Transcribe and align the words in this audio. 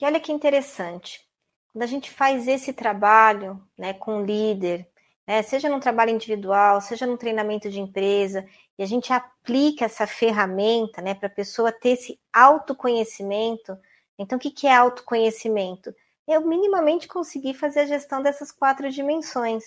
E 0.00 0.04
olha 0.04 0.20
que 0.20 0.32
interessante, 0.32 1.26
quando 1.72 1.82
a 1.82 1.86
gente 1.86 2.10
faz 2.10 2.46
esse 2.48 2.72
trabalho 2.72 3.62
né, 3.78 3.94
com 3.94 4.22
líder, 4.22 4.88
né, 5.26 5.42
seja 5.42 5.68
num 5.68 5.80
trabalho 5.80 6.10
individual, 6.10 6.80
seja 6.80 7.06
num 7.06 7.16
treinamento 7.16 7.70
de 7.70 7.80
empresa, 7.80 8.46
e 8.78 8.82
a 8.82 8.86
gente 8.86 9.12
aplica 9.12 9.86
essa 9.86 10.06
ferramenta 10.06 11.00
né, 11.00 11.14
para 11.14 11.28
a 11.28 11.30
pessoa 11.30 11.72
ter 11.72 11.90
esse 11.90 12.20
autoconhecimento. 12.32 13.76
Então, 14.18 14.36
o 14.36 14.40
que, 14.40 14.50
que 14.50 14.66
é 14.66 14.74
autoconhecimento? 14.74 15.94
Eu 16.28 16.42
minimamente 16.42 17.08
conseguir 17.08 17.54
fazer 17.54 17.80
a 17.80 17.86
gestão 17.86 18.22
dessas 18.22 18.52
quatro 18.52 18.90
dimensões. 18.90 19.64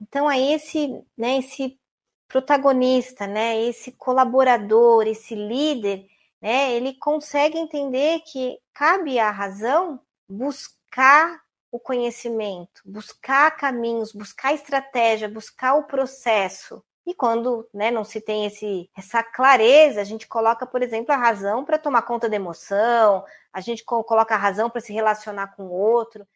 Então, 0.00 0.26
aí 0.26 0.54
esse, 0.54 0.88
né, 1.16 1.38
esse 1.38 1.78
protagonista, 2.26 3.26
né, 3.26 3.60
esse 3.62 3.92
colaborador, 3.92 5.06
esse 5.06 5.34
líder, 5.34 6.06
né, 6.40 6.72
ele 6.72 6.94
consegue 6.94 7.58
entender 7.58 8.20
que 8.20 8.58
cabe 8.80 9.18
à 9.18 9.30
razão 9.30 10.00
buscar 10.26 11.38
o 11.70 11.78
conhecimento, 11.78 12.80
buscar 12.82 13.50
caminhos, 13.50 14.10
buscar 14.10 14.54
estratégia, 14.54 15.28
buscar 15.28 15.74
o 15.74 15.82
processo. 15.82 16.82
E 17.06 17.12
quando 17.12 17.68
né, 17.74 17.90
não 17.90 18.04
se 18.04 18.22
tem 18.22 18.46
esse, 18.46 18.88
essa 18.96 19.22
clareza, 19.22 20.00
a 20.00 20.04
gente 20.04 20.26
coloca, 20.26 20.64
por 20.66 20.82
exemplo, 20.82 21.12
a 21.12 21.18
razão 21.18 21.62
para 21.62 21.76
tomar 21.76 22.00
conta 22.02 22.26
da 22.26 22.36
emoção, 22.36 23.22
a 23.52 23.60
gente 23.60 23.84
coloca 23.84 24.34
a 24.34 24.38
razão 24.38 24.70
para 24.70 24.80
se 24.80 24.94
relacionar 24.94 25.48
com 25.48 25.64
o 25.64 25.72
outro. 25.72 26.26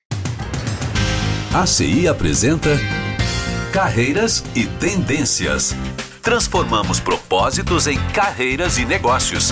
A 1.58 1.66
CI 1.66 2.06
apresenta 2.06 2.76
Carreiras 3.72 4.40
e 4.54 4.66
Tendências. 4.78 5.72
Transformamos 6.22 7.00
propósitos 7.00 7.86
em 7.86 7.96
carreiras 8.12 8.76
e 8.76 8.84
negócios. 8.84 9.50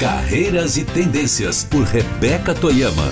Carreiras 0.00 0.78
e 0.78 0.84
Tendências, 0.86 1.62
por 1.62 1.82
Rebeca 1.82 2.54
Toyama. 2.58 3.02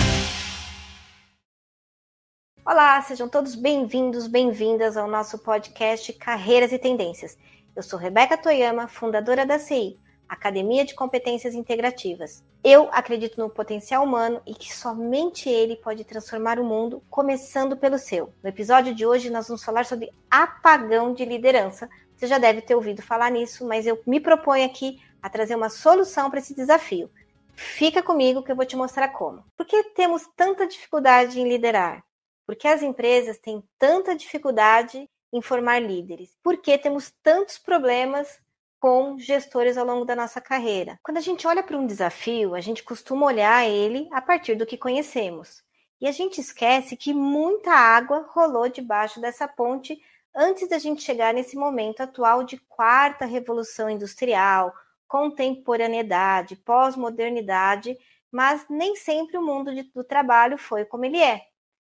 Olá, 2.64 3.02
sejam 3.02 3.28
todos 3.28 3.54
bem-vindos, 3.54 4.26
bem-vindas 4.26 4.96
ao 4.96 5.06
nosso 5.06 5.38
podcast 5.38 6.10
Carreiras 6.14 6.72
e 6.72 6.78
Tendências. 6.78 7.36
Eu 7.76 7.82
sou 7.82 7.98
Rebeca 7.98 8.38
Toyama, 8.38 8.88
fundadora 8.88 9.44
da 9.44 9.58
CI, 9.58 9.98
Academia 10.26 10.82
de 10.82 10.94
Competências 10.94 11.54
Integrativas. 11.54 12.42
Eu 12.64 12.88
acredito 12.90 13.38
no 13.38 13.50
potencial 13.50 14.02
humano 14.02 14.40
e 14.46 14.54
que 14.54 14.74
somente 14.74 15.46
ele 15.46 15.76
pode 15.76 16.04
transformar 16.04 16.58
o 16.58 16.64
mundo, 16.64 17.02
começando 17.10 17.76
pelo 17.76 17.98
seu. 17.98 18.32
No 18.42 18.48
episódio 18.48 18.94
de 18.94 19.04
hoje, 19.04 19.28
nós 19.28 19.46
vamos 19.46 19.62
falar 19.62 19.84
sobre 19.84 20.10
apagão 20.30 21.12
de 21.12 21.26
liderança. 21.26 21.86
Você 22.16 22.26
já 22.26 22.38
deve 22.38 22.62
ter 22.62 22.74
ouvido 22.74 23.02
falar 23.02 23.30
nisso, 23.30 23.68
mas 23.68 23.86
eu 23.86 24.00
me 24.06 24.18
proponho 24.18 24.64
aqui 24.64 24.98
a 25.22 25.28
trazer 25.28 25.54
uma 25.54 25.68
solução 25.68 26.30
para 26.30 26.38
esse 26.38 26.54
desafio. 26.54 27.10
Fica 27.54 28.02
comigo 28.02 28.42
que 28.42 28.52
eu 28.52 28.56
vou 28.56 28.66
te 28.66 28.76
mostrar 28.76 29.08
como. 29.08 29.44
Por 29.56 29.66
que 29.66 29.82
temos 29.90 30.26
tanta 30.36 30.66
dificuldade 30.66 31.40
em 31.40 31.48
liderar? 31.48 32.04
Por 32.46 32.56
que 32.56 32.68
as 32.68 32.82
empresas 32.82 33.38
têm 33.38 33.62
tanta 33.78 34.14
dificuldade 34.14 35.08
em 35.32 35.42
formar 35.42 35.80
líderes? 35.80 36.36
Por 36.42 36.58
que 36.58 36.78
temos 36.78 37.12
tantos 37.22 37.58
problemas 37.58 38.40
com 38.80 39.18
gestores 39.18 39.76
ao 39.76 39.84
longo 39.84 40.04
da 40.04 40.14
nossa 40.14 40.40
carreira. 40.40 40.98
Quando 41.02 41.16
a 41.16 41.20
gente 41.20 41.46
olha 41.46 41.62
para 41.62 41.76
um 41.76 41.86
desafio, 41.86 42.54
a 42.54 42.60
gente 42.60 42.82
costuma 42.82 43.26
olhar 43.26 43.68
ele 43.68 44.08
a 44.12 44.20
partir 44.22 44.54
do 44.54 44.66
que 44.66 44.76
conhecemos. 44.76 45.62
E 46.00 46.06
a 46.06 46.12
gente 46.12 46.40
esquece 46.40 46.96
que 46.96 47.12
muita 47.12 47.72
água 47.72 48.26
rolou 48.30 48.68
debaixo 48.68 49.20
dessa 49.20 49.48
ponte 49.48 50.00
antes 50.34 50.68
da 50.68 50.78
gente 50.78 51.02
chegar 51.02 51.34
nesse 51.34 51.56
momento 51.56 52.00
atual 52.00 52.44
de 52.44 52.56
quarta 52.68 53.26
revolução 53.26 53.90
industrial, 53.90 54.72
contemporaneidade, 55.08 56.56
pós-modernidade, 56.56 57.96
mas 58.30 58.66
nem 58.68 58.94
sempre 58.94 59.36
o 59.36 59.42
mundo 59.42 59.74
de, 59.74 59.82
do 59.84 60.04
trabalho 60.04 60.58
foi 60.58 60.84
como 60.84 61.04
ele 61.04 61.20
é. 61.20 61.42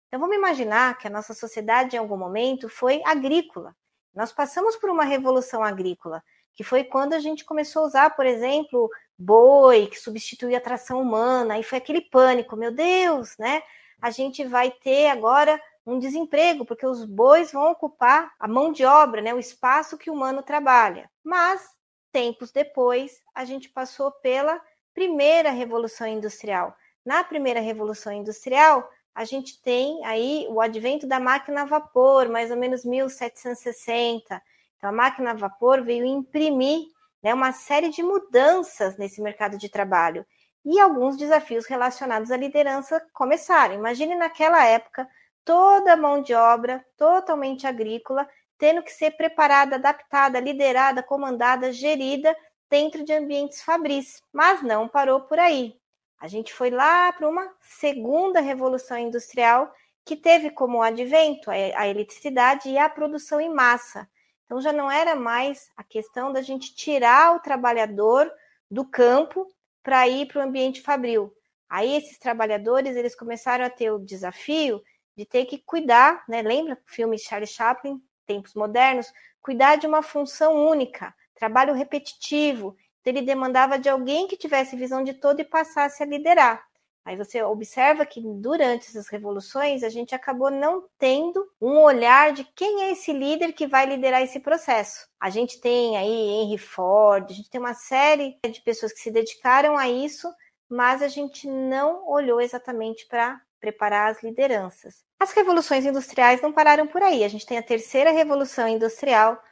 Então 0.09 0.21
vamos 0.21 0.37
imaginar 0.37 0.99
que 0.99 1.07
a 1.07 1.11
nossa 1.11 1.33
sociedade 1.33 1.97
em 1.97 1.99
algum 1.99 2.17
momento 2.17 2.69
foi 2.69 3.01
agrícola. 3.05 3.75
Nós 4.15 4.33
passamos 4.33 4.77
por 4.77 4.91
uma 4.91 5.05
revolução 5.05 5.63
agrícola 5.63 6.23
que 6.55 6.63
foi 6.63 6.85
quando 6.85 7.15
a 7.15 7.19
gente 7.19 7.45
começou 7.45 7.83
a 7.83 7.87
usar, 7.87 8.11
por 8.11 8.25
exemplo, 8.25 8.89
boi, 9.19 9.89
que 9.89 9.99
substituía 9.99 10.59
a 10.59 10.61
tração 10.61 11.03
humana, 11.03 11.59
e 11.59 11.65
foi 11.65 11.79
aquele 11.79 12.01
pânico, 12.01 12.57
meu 12.57 12.71
Deus, 12.73 13.37
né? 13.39 13.63
A 14.01 14.11
gente 14.11 14.45
vai 14.45 14.71
ter 14.71 15.09
agora 15.09 15.61
um 15.87 15.99
desemprego, 15.99 16.65
porque 16.65 16.87
os 16.87 17.05
bois 17.05 17.53
vão 17.53 17.71
ocupar 17.73 18.33
a 18.39 18.49
mão 18.49 18.73
de 18.73 18.85
obra, 18.85 19.21
né, 19.21 19.35
o 19.35 19.39
espaço 19.39 19.99
que 19.99 20.11
o 20.11 20.15
humano 20.15 20.43
trabalha. 20.43 21.11
Mas, 21.23 21.74
tempos 22.15 22.53
depois, 22.53 23.21
a 23.35 23.45
gente 23.45 23.69
passou 23.69 24.13
pela 24.13 24.61
primeira 24.95 25.51
revolução 25.51 26.07
industrial. 26.07 26.77
Na 27.05 27.25
primeira 27.25 27.59
revolução 27.59 28.13
industrial, 28.13 28.89
a 29.13 29.25
gente 29.25 29.61
tem 29.61 30.05
aí 30.07 30.47
o 30.49 30.61
advento 30.61 31.09
da 31.09 31.19
máquina 31.19 31.63
a 31.63 31.65
vapor, 31.65 32.29
mais 32.29 32.53
ou 32.53 32.57
menos 32.57 32.85
1760. 32.85 34.41
Então, 34.77 34.91
a 34.91 34.93
máquina 34.93 35.33
a 35.33 35.35
vapor 35.35 35.83
veio 35.83 36.05
imprimir 36.05 36.87
né, 37.21 37.35
uma 37.35 37.51
série 37.51 37.89
de 37.89 38.03
mudanças 38.03 38.97
nesse 38.97 39.21
mercado 39.21 39.59
de 39.59 39.69
trabalho 39.69 40.25
e 40.65 40.79
alguns 40.79 41.17
desafios 41.17 41.67
relacionados 41.67 42.31
à 42.31 42.37
liderança 42.37 43.05
começaram. 43.13 43.75
Imagine 43.75 44.15
naquela 44.15 44.65
época 44.65 45.09
toda 45.45 45.93
a 45.93 45.97
mão 45.97 46.23
de 46.23 46.33
obra 46.33 46.85
totalmente 46.97 47.67
agrícola 47.67 48.29
tendo 48.59 48.83
que 48.83 48.93
ser 48.93 49.13
preparada, 49.13 49.77
adaptada, 49.77 50.41
liderada, 50.41 51.03
comandada, 51.03 51.73
gerida 51.73 52.37
dentro 52.71 53.05
de 53.05 53.13
ambientes 53.13 53.63
fabris. 53.63 54.23
Mas 54.33 54.63
não 54.63 54.89
parou 54.89 55.21
por 55.21 55.39
aí. 55.39 55.77
A 56.19 56.29
gente 56.29 56.53
foi 56.53 56.71
lá 56.71 57.13
para 57.13 57.29
uma 57.29 57.51
segunda 57.61 58.41
revolução 58.41 58.97
industrial 58.97 59.73
que 60.05 60.17
teve 60.17 60.51
como 60.51 60.83
advento 60.83 61.51
a 61.51 61.89
eletricidade 61.89 62.69
e 62.69 62.79
a 62.79 62.89
produção 62.89 63.41
em 63.41 63.53
massa. 63.53 64.09
Então 64.45 64.61
já 64.61 64.73
não 64.73 64.91
era 64.91 65.17
mais 65.17 65.71
a 65.77 65.83
questão 65.83 66.33
da 66.33 66.43
gente 66.43 66.75
tirar 66.75 67.35
o 67.35 67.41
trabalhador 67.41 68.31
do 68.71 68.85
campo 68.85 69.47
para 69.83 70.07
ir 70.09 70.27
para 70.27 70.41
o 70.41 70.43
ambiente 70.43 70.83
fabril. 70.83 71.33
Aí 71.69 71.95
esses 71.95 72.19
trabalhadores 72.19 72.97
eles 72.97 73.15
começaram 73.15 73.65
a 73.65 73.71
ter 73.71 73.91
o 73.91 73.99
desafio 73.99 74.83
de 75.17 75.25
ter 75.25 75.47
que 75.47 75.59
cuidar, 75.59 76.23
né? 76.29 76.43
Lembra 76.43 76.75
o 76.75 76.93
filme 76.93 77.19
Charlie 77.19 77.47
Chaplin, 77.47 78.03
Tempos 78.27 78.55
Modernos, 78.55 79.13
cuidar 79.41 79.77
de 79.77 79.87
uma 79.87 80.03
função 80.03 80.55
única, 80.67 81.15
trabalho 81.35 81.75
repetitivo. 81.75 82.77
Então, 83.01 83.13
ele 83.13 83.23
demandava 83.23 83.79
de 83.79 83.89
alguém 83.89 84.27
que 84.27 84.37
tivesse 84.37 84.77
visão 84.77 85.05
de 85.05 85.15
todo 85.15 85.41
e 85.41 85.45
passasse 85.45 86.03
a 86.03 86.07
liderar. 86.07 86.65
Aí 87.05 87.17
você 87.17 87.43
observa 87.43 88.07
que 88.07 88.19
durante 88.19 88.89
essas 88.89 89.09
revoluções 89.09 89.83
a 89.83 89.91
gente 89.91 90.15
acabou 90.15 90.51
não 90.51 90.89
tendo 90.99 91.47
um 91.61 91.77
olhar 91.79 92.33
de 92.33 92.45
quem 92.57 92.85
é 92.85 92.93
esse 92.93 93.13
líder 93.13 93.53
que 93.53 93.67
vai 93.67 93.85
liderar 93.85 94.23
esse 94.23 94.41
processo. 94.41 95.07
A 95.21 95.29
gente 95.29 95.61
tem 95.61 95.99
aí 95.99 96.09
Henry 96.09 96.57
Ford, 96.57 97.31
a 97.31 97.35
gente 97.35 97.51
tem 97.51 97.61
uma 97.61 97.75
série 97.75 98.39
de 98.51 98.63
pessoas 98.63 98.91
que 98.91 99.01
se 99.01 99.11
dedicaram 99.11 99.77
a 99.77 99.87
isso, 99.87 100.33
mas 100.67 101.03
a 101.03 101.09
gente 101.09 101.47
não 101.47 102.09
olhou 102.09 102.41
exatamente 102.41 103.07
para 103.07 103.39
preparar 103.65 104.11
as 104.11 104.23
lideranças. 104.23 105.03
As 105.19 105.33
revoluções 105.33 105.87
industriais 105.87 106.43
não 106.43 106.53
pararam 106.53 106.87
por 106.87 107.03
aí. 107.03 107.25
A 107.25 107.29
gente 107.29 107.47
tem 107.47 107.57
a 107.57 107.63
terceira 107.63 108.11
revolução 108.11 108.69
industrial, 108.69 109.43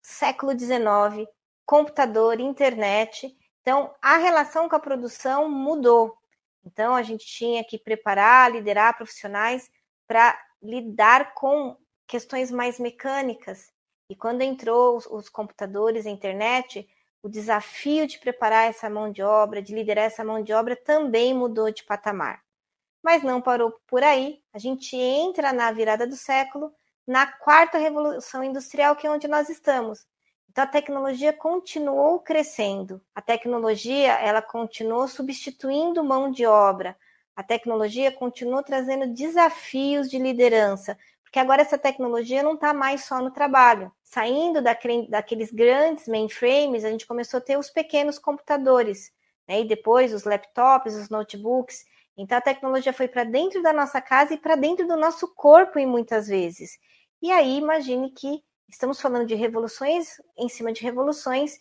século 0.00 0.58
XIX, 0.58 1.28
computador, 1.66 2.40
internet. 2.40 3.36
Então, 3.60 3.94
a 4.00 4.16
relação 4.16 4.70
com 4.70 4.76
a 4.76 4.80
produção 4.80 5.50
mudou. 5.50 6.16
Então, 6.64 6.94
a 6.94 7.02
gente 7.02 7.26
tinha 7.26 7.62
que 7.62 7.76
preparar, 7.78 8.50
liderar 8.50 8.96
profissionais 8.96 9.70
para 10.06 10.34
lidar 10.62 11.34
com 11.34 11.76
questões 12.06 12.50
mais 12.50 12.78
mecânicas. 12.78 13.70
E 14.08 14.16
quando 14.16 14.40
entrou 14.40 14.96
os, 14.96 15.04
os, 15.04 15.28
computadores, 15.28 16.06
a 16.06 16.10
internet, 16.10 16.88
o 17.22 17.28
desafio 17.28 18.06
de 18.06 18.18
preparar 18.18 18.70
essa 18.70 18.88
mão 18.88 19.12
de 19.12 19.22
obra, 19.22 19.60
de 19.60 19.74
liderar 19.74 20.06
essa 20.06 20.24
mão 20.24 20.42
de 20.42 20.54
obra, 20.54 20.74
também 20.74 21.34
mudou 21.34 21.70
de 21.70 21.84
patamar. 21.84 22.41
Mas 23.02 23.22
não 23.22 23.40
parou 23.40 23.74
por 23.86 24.02
aí. 24.02 24.40
A 24.52 24.58
gente 24.58 24.96
entra 24.96 25.52
na 25.52 25.72
virada 25.72 26.06
do 26.06 26.16
século, 26.16 26.72
na 27.06 27.26
quarta 27.26 27.78
revolução 27.78 28.44
industrial, 28.44 28.94
que 28.94 29.06
é 29.06 29.10
onde 29.10 29.26
nós 29.26 29.48
estamos. 29.48 30.06
Então 30.52 30.64
a 30.64 30.66
tecnologia 30.66 31.32
continuou 31.32 32.20
crescendo. 32.20 33.00
A 33.14 33.22
tecnologia, 33.22 34.12
ela 34.12 34.42
continuou 34.42 35.08
substituindo 35.08 36.04
mão 36.04 36.30
de 36.30 36.44
obra. 36.44 36.96
A 37.34 37.42
tecnologia 37.42 38.12
continuou 38.12 38.62
trazendo 38.62 39.06
desafios 39.06 40.10
de 40.10 40.18
liderança, 40.18 40.98
porque 41.22 41.38
agora 41.38 41.62
essa 41.62 41.78
tecnologia 41.78 42.42
não 42.42 42.52
está 42.52 42.74
mais 42.74 43.04
só 43.04 43.22
no 43.22 43.30
trabalho. 43.30 43.90
Saindo 44.02 44.60
daquele, 44.60 45.08
daqueles 45.08 45.50
grandes 45.50 46.06
mainframes, 46.06 46.84
a 46.84 46.90
gente 46.90 47.06
começou 47.06 47.38
a 47.38 47.40
ter 47.40 47.58
os 47.58 47.70
pequenos 47.70 48.18
computadores, 48.18 49.10
né? 49.48 49.62
e 49.62 49.64
depois 49.64 50.12
os 50.12 50.24
laptops, 50.24 50.94
os 50.94 51.08
notebooks. 51.08 51.86
Então 52.16 52.38
a 52.38 52.42
tecnologia 52.42 52.92
foi 52.92 53.08
para 53.08 53.24
dentro 53.24 53.62
da 53.62 53.72
nossa 53.72 54.00
casa 54.00 54.34
e 54.34 54.38
para 54.38 54.56
dentro 54.56 54.86
do 54.86 54.96
nosso 54.96 55.34
corpo, 55.34 55.78
em 55.78 55.86
muitas 55.86 56.28
vezes. 56.28 56.78
E 57.20 57.30
aí 57.30 57.56
imagine 57.58 58.10
que 58.10 58.42
Estamos 58.72 59.00
falando 59.02 59.26
de 59.26 59.34
revoluções 59.34 60.16
em 60.36 60.48
cima 60.48 60.72
de 60.72 60.82
revoluções 60.82 61.58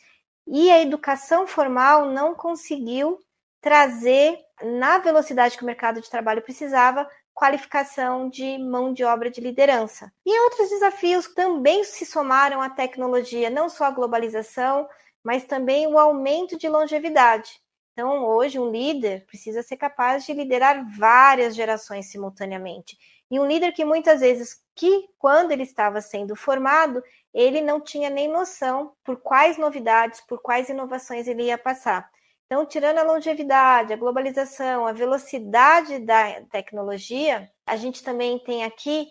e 0.48 0.72
a 0.72 0.82
educação 0.82 1.46
formal 1.46 2.06
não 2.06 2.34
conseguiu 2.34 3.20
trazer, 3.60 4.40
na 4.64 4.98
velocidade 4.98 5.58
que 5.58 5.64
o 5.64 5.66
mercado 5.66 6.00
de 6.00 6.10
trabalho 6.10 6.42
precisava, 6.42 7.08
qualificação 7.34 8.30
de 8.30 8.58
mão 8.58 8.94
de 8.94 9.04
obra 9.04 9.30
de 9.30 9.42
liderança. 9.42 10.12
E 10.26 10.40
outros 10.46 10.70
desafios 10.70 11.28
também 11.34 11.84
se 11.84 12.06
somaram 12.06 12.62
à 12.62 12.70
tecnologia, 12.70 13.50
não 13.50 13.68
só 13.68 13.86
a 13.86 13.92
globalização, 13.92 14.88
mas 15.22 15.44
também 15.44 15.88
o 15.88 16.00
aumento 16.00 16.58
de 16.58 16.70
longevidade. 16.70 17.61
Então, 17.94 18.26
hoje, 18.26 18.58
um 18.58 18.72
líder 18.72 19.26
precisa 19.26 19.62
ser 19.62 19.78
capaz 19.78 20.26
de 20.26 20.34
liderar 20.34 20.86
várias 20.98 21.56
gerações 21.56 22.10
simultaneamente. 22.10 22.98
E 23.30 23.40
um 23.40 23.46
líder 23.46 23.72
que 23.74 23.86
muitas 23.86 24.22
vezes, 24.22 24.62
que 24.76 25.08
quando 25.18 25.52
ele 25.52 25.64
estava 25.64 26.02
sendo 26.02 26.36
formado, 26.36 27.04
ele 27.34 27.62
não 27.62 27.80
tinha 27.80 28.10
nem 28.10 28.28
noção 28.28 28.94
por 29.04 29.18
quais 29.18 29.58
novidades, 29.58 30.22
por 30.22 30.42
quais 30.42 30.70
inovações 30.70 31.28
ele 31.28 31.44
ia 31.44 31.58
passar. 31.58 32.10
Então, 32.46 32.66
tirando 32.66 32.98
a 32.98 33.04
longevidade, 33.04 33.94
a 33.94 33.98
globalização, 33.98 34.86
a 34.86 34.92
velocidade 34.92 36.00
da 36.00 36.42
tecnologia, 36.52 37.50
a 37.66 37.78
gente 37.78 38.04
também 38.04 38.38
tem 38.40 38.66
aqui 38.66 39.10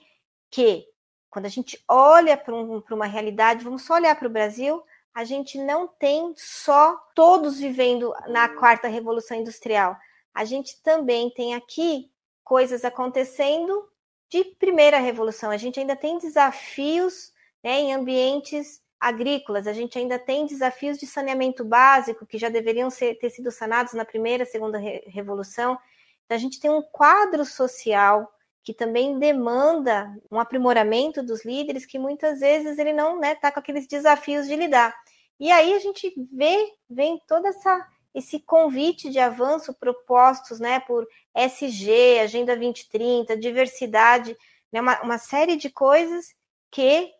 que, 0.50 0.84
quando 1.30 1.46
a 1.46 1.48
gente 1.48 1.82
olha 1.88 2.36
para 2.36 2.54
um, 2.54 2.82
uma 2.90 3.06
realidade, 3.06 3.64
vamos 3.64 3.82
só 3.82 3.94
olhar 3.94 4.14
para 4.14 4.28
o 4.28 4.30
Brasil, 4.30 4.82
a 5.14 5.24
gente 5.24 5.58
não 5.58 5.88
tem 5.88 6.32
só 6.36 6.96
todos 7.14 7.58
vivendo 7.58 8.14
na 8.28 8.48
quarta 8.48 8.88
revolução 8.88 9.36
industrial. 9.36 9.96
A 10.32 10.44
gente 10.44 10.80
também 10.82 11.30
tem 11.30 11.54
aqui 11.54 12.10
coisas 12.44 12.84
acontecendo 12.84 13.88
de 14.28 14.44
primeira 14.44 14.98
revolução. 14.98 15.50
A 15.50 15.56
gente 15.56 15.80
ainda 15.80 15.96
tem 15.96 16.18
desafios 16.18 17.32
né, 17.62 17.80
em 17.80 17.92
ambientes 17.92 18.80
agrícolas, 18.98 19.66
a 19.66 19.72
gente 19.72 19.98
ainda 19.98 20.18
tem 20.18 20.46
desafios 20.46 20.98
de 20.98 21.06
saneamento 21.06 21.64
básico 21.64 22.26
que 22.26 22.36
já 22.38 22.50
deveriam 22.50 22.90
ser, 22.90 23.18
ter 23.18 23.30
sido 23.30 23.50
sanados 23.50 23.94
na 23.94 24.04
primeira, 24.04 24.44
segunda 24.44 24.78
re 24.78 25.02
revolução. 25.06 25.78
Então, 26.24 26.36
a 26.36 26.40
gente 26.40 26.60
tem 26.60 26.70
um 26.70 26.82
quadro 26.82 27.44
social 27.44 28.30
que 28.62 28.74
também 28.74 29.18
demanda 29.18 30.14
um 30.30 30.38
aprimoramento 30.38 31.22
dos 31.22 31.44
líderes 31.44 31.86
que 31.86 31.98
muitas 31.98 32.40
vezes 32.40 32.78
ele 32.78 32.92
não 32.92 33.14
está 33.14 33.20
né, 33.20 33.34
tá 33.34 33.52
com 33.52 33.60
aqueles 33.60 33.86
desafios 33.86 34.46
de 34.46 34.56
lidar. 34.56 34.94
E 35.38 35.50
aí 35.50 35.72
a 35.72 35.78
gente 35.78 36.12
vê, 36.32 36.72
vem 36.88 37.18
toda 37.26 37.48
essa 37.48 37.86
esse 38.12 38.40
convite 38.40 39.08
de 39.08 39.18
avanço 39.18 39.72
propostos 39.74 40.58
né, 40.58 40.80
por 40.80 41.06
SG, 41.34 42.18
Agenda 42.20 42.56
2030, 42.56 43.36
diversidade, 43.36 44.36
né, 44.72 44.80
uma, 44.80 45.00
uma 45.02 45.18
série 45.18 45.56
de 45.56 45.70
coisas 45.70 46.34
que 46.70 47.12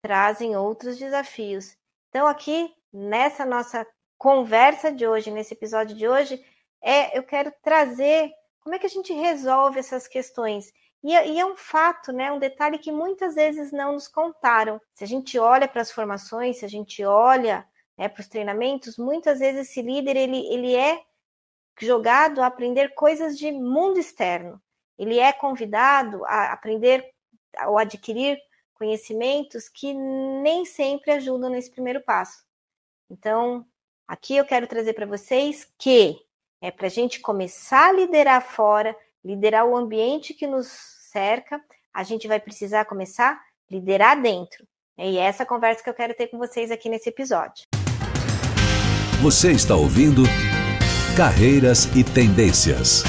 trazem 0.00 0.56
outros 0.56 0.98
desafios. 0.98 1.76
Então, 2.08 2.26
aqui 2.26 2.72
nessa 2.92 3.44
nossa 3.44 3.86
conversa 4.16 4.92
de 4.92 5.06
hoje, 5.06 5.30
nesse 5.30 5.54
episódio 5.54 5.96
de 5.96 6.06
hoje, 6.06 6.44
é 6.80 7.16
eu 7.18 7.22
quero 7.22 7.52
trazer 7.62 8.30
como 8.64 8.74
é 8.74 8.78
que 8.78 8.86
a 8.86 8.90
gente 8.90 9.12
resolve 9.12 9.78
essas 9.78 10.08
questões. 10.08 10.72
E, 11.02 11.14
é, 11.14 11.28
e 11.28 11.38
é 11.38 11.44
um 11.44 11.54
fato, 11.54 12.10
né, 12.12 12.32
um 12.32 12.38
detalhe 12.38 12.78
que 12.78 12.90
muitas 12.90 13.34
vezes 13.34 13.70
não 13.70 13.92
nos 13.92 14.08
contaram. 14.08 14.80
Se 14.94 15.04
a 15.04 15.06
gente 15.06 15.38
olha 15.38 15.68
para 15.68 15.82
as 15.82 15.92
formações, 15.92 16.58
se 16.58 16.64
a 16.64 16.68
gente 16.68 17.04
olha 17.04 17.68
né, 17.96 18.08
para 18.08 18.22
os 18.22 18.28
treinamentos, 18.28 18.96
muitas 18.96 19.38
vezes 19.38 19.68
esse 19.68 19.82
líder 19.82 20.16
ele, 20.16 20.46
ele 20.52 20.74
é 20.74 20.98
jogado 21.78 22.40
a 22.40 22.46
aprender 22.46 22.94
coisas 22.94 23.38
de 23.38 23.52
mundo 23.52 24.00
externo. 24.00 24.58
Ele 24.98 25.18
é 25.18 25.30
convidado 25.30 26.24
a 26.24 26.52
aprender 26.52 27.06
ou 27.66 27.76
adquirir 27.76 28.38
conhecimentos 28.74 29.68
que 29.68 29.92
nem 29.92 30.64
sempre 30.64 31.10
ajudam 31.12 31.50
nesse 31.50 31.70
primeiro 31.70 32.00
passo. 32.00 32.42
Então, 33.10 33.66
aqui 34.08 34.36
eu 34.36 34.44
quero 34.44 34.66
trazer 34.66 34.94
para 34.94 35.06
vocês 35.06 35.70
que 35.78 36.23
é 36.64 36.70
para 36.70 36.86
a 36.86 36.90
gente 36.90 37.20
começar 37.20 37.90
a 37.90 37.92
liderar 37.92 38.40
fora, 38.40 38.96
liderar 39.22 39.66
o 39.66 39.76
ambiente 39.76 40.32
que 40.32 40.46
nos 40.46 40.66
cerca, 41.12 41.62
a 41.92 42.02
gente 42.02 42.26
vai 42.26 42.40
precisar 42.40 42.86
começar 42.86 43.32
a 43.32 43.40
liderar 43.70 44.18
dentro. 44.18 44.66
E 44.96 45.18
é 45.18 45.24
essa 45.24 45.44
conversa 45.44 45.84
que 45.84 45.90
eu 45.90 45.94
quero 45.94 46.14
ter 46.14 46.28
com 46.28 46.38
vocês 46.38 46.70
aqui 46.70 46.88
nesse 46.88 47.10
episódio. 47.10 47.66
Você 49.20 49.52
está 49.52 49.76
ouvindo 49.76 50.22
Carreiras 51.14 51.84
e 51.94 52.02
Tendências. 52.02 53.02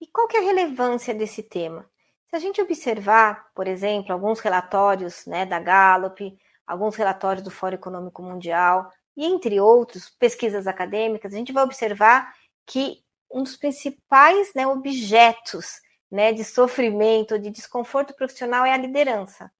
E 0.00 0.06
qual 0.06 0.28
que 0.28 0.36
é 0.36 0.40
a 0.40 0.44
relevância 0.44 1.12
desse 1.12 1.42
tema? 1.42 1.84
Se 2.30 2.36
a 2.36 2.38
gente 2.38 2.62
observar, 2.62 3.50
por 3.56 3.66
exemplo, 3.66 4.12
alguns 4.12 4.38
relatórios 4.38 5.26
né, 5.26 5.44
da 5.44 5.58
Gallup, 5.58 6.32
alguns 6.64 6.94
relatórios 6.94 7.42
do 7.42 7.50
Fórum 7.50 7.74
Econômico 7.74 8.22
Mundial, 8.22 8.88
e 9.16 9.26
entre 9.26 9.60
outros, 9.60 10.08
pesquisas 10.08 10.66
acadêmicas, 10.66 11.32
a 11.32 11.36
gente 11.36 11.52
vai 11.52 11.64
observar 11.64 12.34
que 12.66 13.02
um 13.30 13.42
dos 13.42 13.56
principais 13.56 14.52
né, 14.54 14.66
objetos 14.66 15.80
né, 16.10 16.32
de 16.32 16.44
sofrimento, 16.44 17.38
de 17.38 17.50
desconforto 17.50 18.14
profissional 18.14 18.64
é 18.64 18.72
a 18.72 18.76
liderança. 18.76 19.50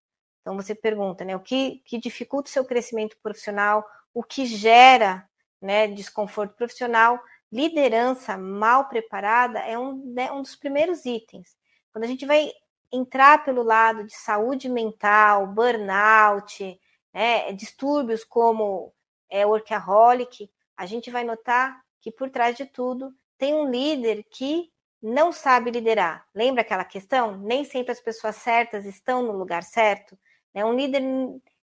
Então 0.40 0.56
você 0.56 0.74
pergunta, 0.74 1.24
né, 1.24 1.34
o 1.34 1.40
que, 1.40 1.82
que 1.86 1.98
dificulta 1.98 2.48
o 2.48 2.52
seu 2.52 2.64
crescimento 2.64 3.16
profissional, 3.22 3.84
o 4.12 4.22
que 4.22 4.44
gera 4.44 5.26
né, 5.60 5.86
desconforto 5.88 6.54
profissional, 6.54 7.18
liderança 7.50 8.36
mal 8.36 8.88
preparada 8.88 9.60
é 9.60 9.78
um, 9.78 10.12
né, 10.12 10.30
um 10.32 10.42
dos 10.42 10.56
primeiros 10.56 11.06
itens. 11.06 11.56
Quando 11.92 12.04
a 12.04 12.08
gente 12.08 12.26
vai 12.26 12.50
entrar 12.90 13.44
pelo 13.44 13.62
lado 13.62 14.04
de 14.04 14.14
saúde 14.14 14.68
mental, 14.68 15.46
burnout, 15.46 16.78
né, 17.14 17.52
distúrbios 17.52 18.24
como 18.24 18.92
é, 19.32 19.46
workaholic, 19.46 20.52
a 20.76 20.84
gente 20.84 21.10
vai 21.10 21.24
notar 21.24 21.82
que 22.02 22.12
por 22.12 22.28
trás 22.28 22.54
de 22.54 22.66
tudo 22.66 23.12
tem 23.38 23.54
um 23.54 23.70
líder 23.70 24.24
que 24.30 24.70
não 25.00 25.32
sabe 25.32 25.70
liderar. 25.70 26.24
Lembra 26.34 26.60
aquela 26.60 26.84
questão? 26.84 27.38
Nem 27.38 27.64
sempre 27.64 27.92
as 27.92 28.00
pessoas 28.00 28.36
certas 28.36 28.84
estão 28.84 29.22
no 29.22 29.32
lugar 29.32 29.62
certo. 29.62 30.16
Né? 30.54 30.64
Um 30.64 30.74
líder 30.74 31.02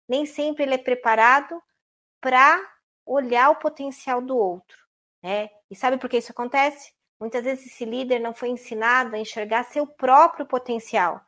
nem 0.07 0.25
sempre 0.25 0.63
ele 0.63 0.73
é 0.73 0.77
preparado 0.79 1.61
para 2.19 2.59
olhar 3.05 3.51
o 3.51 3.57
potencial 3.57 4.19
do 4.19 4.35
outro. 4.35 4.77
Né? 5.21 5.49
E 5.69 5.75
sabe 5.75 5.97
por 5.97 6.09
que 6.09 6.17
isso 6.17 6.31
acontece? 6.31 6.91
Muitas 7.19 7.43
vezes 7.43 7.67
esse 7.67 7.85
líder 7.85 8.19
não 8.19 8.33
foi 8.33 8.49
ensinado 8.49 9.15
a 9.15 9.19
enxergar 9.19 9.63
seu 9.63 9.85
próprio 9.85 10.45
potencial. 10.45 11.21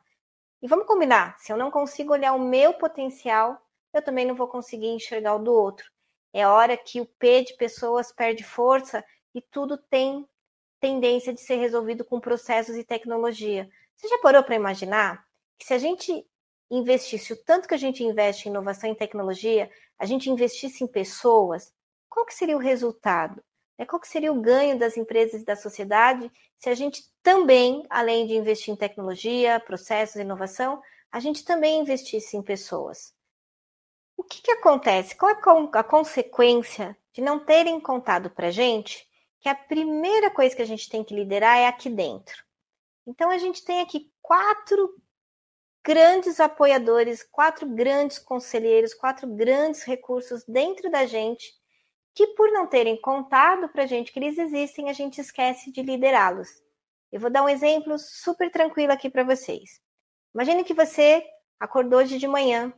E 0.60 0.66
vamos 0.66 0.86
combinar, 0.86 1.38
se 1.38 1.52
eu 1.52 1.56
não 1.56 1.70
consigo 1.70 2.12
olhar 2.12 2.32
o 2.32 2.38
meu 2.38 2.74
potencial, 2.74 3.60
eu 3.92 4.02
também 4.02 4.26
não 4.26 4.34
vou 4.34 4.48
conseguir 4.48 4.88
enxergar 4.88 5.34
o 5.34 5.38
do 5.38 5.52
outro. 5.52 5.92
É 6.32 6.46
hora 6.46 6.76
que 6.76 7.00
o 7.00 7.06
P 7.06 7.42
de 7.42 7.54
pessoas 7.54 8.10
perde 8.10 8.42
força 8.42 9.04
e 9.34 9.40
tudo 9.40 9.76
tem 9.76 10.26
tendência 10.80 11.32
de 11.32 11.40
ser 11.40 11.56
resolvido 11.56 12.04
com 12.04 12.20
processos 12.20 12.76
e 12.76 12.84
tecnologia. 12.84 13.68
Você 13.94 14.08
já 14.08 14.18
parou 14.18 14.42
para 14.42 14.56
imaginar 14.56 15.24
que 15.58 15.66
se 15.66 15.74
a 15.74 15.78
gente 15.78 16.26
investisse 16.70 17.32
o 17.32 17.44
tanto 17.44 17.68
que 17.68 17.74
a 17.74 17.78
gente 17.78 18.02
investe 18.02 18.48
em 18.48 18.50
inovação 18.50 18.90
e 18.90 18.96
tecnologia, 18.96 19.70
a 19.98 20.06
gente 20.06 20.30
investisse 20.30 20.82
em 20.82 20.86
pessoas, 20.86 21.72
qual 22.08 22.26
que 22.26 22.34
seria 22.34 22.56
o 22.56 22.60
resultado? 22.60 23.42
Né, 23.78 23.86
qual 23.86 24.00
que 24.00 24.08
seria 24.08 24.32
o 24.32 24.40
ganho 24.40 24.78
das 24.78 24.96
empresas 24.96 25.42
e 25.42 25.44
da 25.44 25.56
sociedade 25.56 26.30
se 26.58 26.68
a 26.68 26.74
gente 26.74 27.04
também, 27.22 27.84
além 27.88 28.26
de 28.26 28.34
investir 28.34 28.72
em 28.72 28.76
tecnologia, 28.76 29.60
processos, 29.60 30.16
inovação, 30.16 30.80
a 31.10 31.20
gente 31.20 31.44
também 31.44 31.80
investisse 31.80 32.36
em 32.36 32.42
pessoas? 32.42 33.14
O 34.16 34.24
que, 34.24 34.42
que 34.42 34.50
acontece? 34.50 35.16
Qual 35.16 35.30
é 35.30 35.78
a 35.78 35.84
consequência 35.84 36.96
de 37.12 37.20
não 37.20 37.38
terem 37.38 37.80
contado 37.80 38.30
para 38.30 38.50
gente 38.50 39.06
que 39.40 39.48
a 39.48 39.54
primeira 39.54 40.30
coisa 40.30 40.54
que 40.54 40.62
a 40.62 40.66
gente 40.66 40.88
tem 40.88 41.02
que 41.02 41.14
liderar 41.14 41.58
é 41.58 41.66
aqui 41.66 41.90
dentro? 41.90 42.44
Então, 43.06 43.30
a 43.30 43.38
gente 43.38 43.64
tem 43.64 43.80
aqui 43.80 44.12
quatro 44.20 44.96
grandes 45.84 46.38
apoiadores, 46.38 47.24
quatro 47.24 47.66
grandes 47.66 48.18
conselheiros, 48.18 48.94
quatro 48.94 49.26
grandes 49.26 49.82
recursos 49.82 50.44
dentro 50.44 50.90
da 50.90 51.04
gente 51.04 51.52
que 52.14 52.28
por 52.28 52.50
não 52.52 52.66
terem 52.66 53.00
contado 53.00 53.68
para 53.68 53.84
a 53.84 53.86
gente 53.86 54.12
que 54.12 54.18
eles 54.18 54.38
existem, 54.38 54.90
a 54.90 54.92
gente 54.92 55.20
esquece 55.20 55.72
de 55.72 55.82
liderá-los. 55.82 56.48
Eu 57.10 57.20
vou 57.20 57.30
dar 57.30 57.42
um 57.42 57.48
exemplo 57.48 57.98
super 57.98 58.50
tranquilo 58.50 58.92
aqui 58.92 59.08
para 59.10 59.24
vocês. 59.24 59.80
Imagine 60.34 60.64
que 60.64 60.74
você 60.74 61.24
acordou 61.58 62.00
hoje 62.00 62.18
de 62.18 62.26
manhã, 62.26 62.72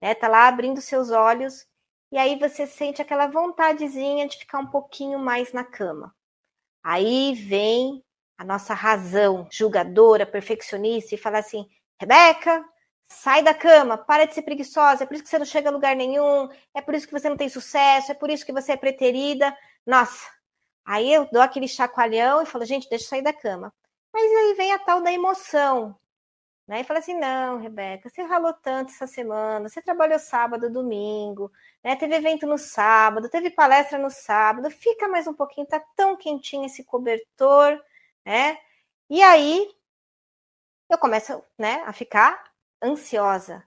né? 0.00 0.14
Tá 0.14 0.28
lá 0.28 0.48
abrindo 0.48 0.80
seus 0.80 1.10
olhos 1.10 1.66
e 2.12 2.18
aí 2.18 2.38
você 2.38 2.66
sente 2.66 3.00
aquela 3.02 3.26
vontadezinha 3.26 4.26
de 4.28 4.38
ficar 4.38 4.58
um 4.58 4.66
pouquinho 4.66 5.18
mais 5.18 5.52
na 5.52 5.64
cama. 5.64 6.14
Aí 6.82 7.34
vem 7.34 8.02
a 8.38 8.44
nossa 8.44 8.74
razão 8.74 9.46
julgadora, 9.50 10.26
perfeccionista 10.26 11.14
e 11.14 11.18
fala 11.18 11.38
assim: 11.38 11.66
Rebeca, 12.00 12.64
Sai 13.12 13.42
da 13.42 13.52
cama, 13.52 13.98
para 13.98 14.24
de 14.24 14.34
ser 14.34 14.42
preguiçosa, 14.42 15.02
é 15.02 15.06
por 15.06 15.14
isso 15.14 15.24
que 15.24 15.28
você 15.28 15.38
não 15.38 15.44
chega 15.44 15.68
a 15.68 15.72
lugar 15.72 15.96
nenhum, 15.96 16.48
é 16.72 16.80
por 16.80 16.94
isso 16.94 17.06
que 17.06 17.12
você 17.12 17.28
não 17.28 17.36
tem 17.36 17.48
sucesso, 17.48 18.12
é 18.12 18.14
por 18.14 18.30
isso 18.30 18.46
que 18.46 18.52
você 18.52 18.72
é 18.72 18.76
preterida. 18.76 19.54
Nossa, 19.84 20.30
aí 20.86 21.12
eu 21.12 21.28
dou 21.30 21.42
aquele 21.42 21.66
chacoalhão 21.66 22.40
e 22.40 22.46
falo, 22.46 22.64
gente, 22.64 22.88
deixa 22.88 23.06
eu 23.06 23.08
sair 23.08 23.22
da 23.22 23.32
cama. 23.32 23.72
Mas 24.14 24.24
aí 24.24 24.54
vem 24.54 24.72
a 24.72 24.78
tal 24.78 25.02
da 25.02 25.12
emoção, 25.12 25.98
né? 26.70 26.82
E 26.82 26.84
fala 26.84 27.00
assim: 27.00 27.18
não, 27.18 27.58
Rebeca, 27.58 28.08
você 28.08 28.22
ralou 28.22 28.52
tanto 28.54 28.92
essa 28.92 29.04
semana, 29.04 29.68
você 29.68 29.82
trabalhou 29.82 30.20
sábado, 30.20 30.70
domingo, 30.70 31.50
né? 31.82 31.96
Teve 31.96 32.14
evento 32.14 32.46
no 32.46 32.56
sábado, 32.56 33.28
teve 33.28 33.50
palestra 33.50 33.98
no 33.98 34.08
sábado, 34.08 34.70
fica 34.70 35.08
mais 35.08 35.26
um 35.26 35.34
pouquinho, 35.34 35.66
tá 35.66 35.82
tão 35.96 36.16
quentinho 36.16 36.64
esse 36.64 36.84
cobertor, 36.84 37.76
né? 38.24 38.56
E 39.10 39.20
aí 39.20 39.68
eu 40.88 40.96
começo, 40.96 41.42
né, 41.58 41.82
a 41.86 41.92
ficar 41.92 42.52
ansiosa, 42.80 43.64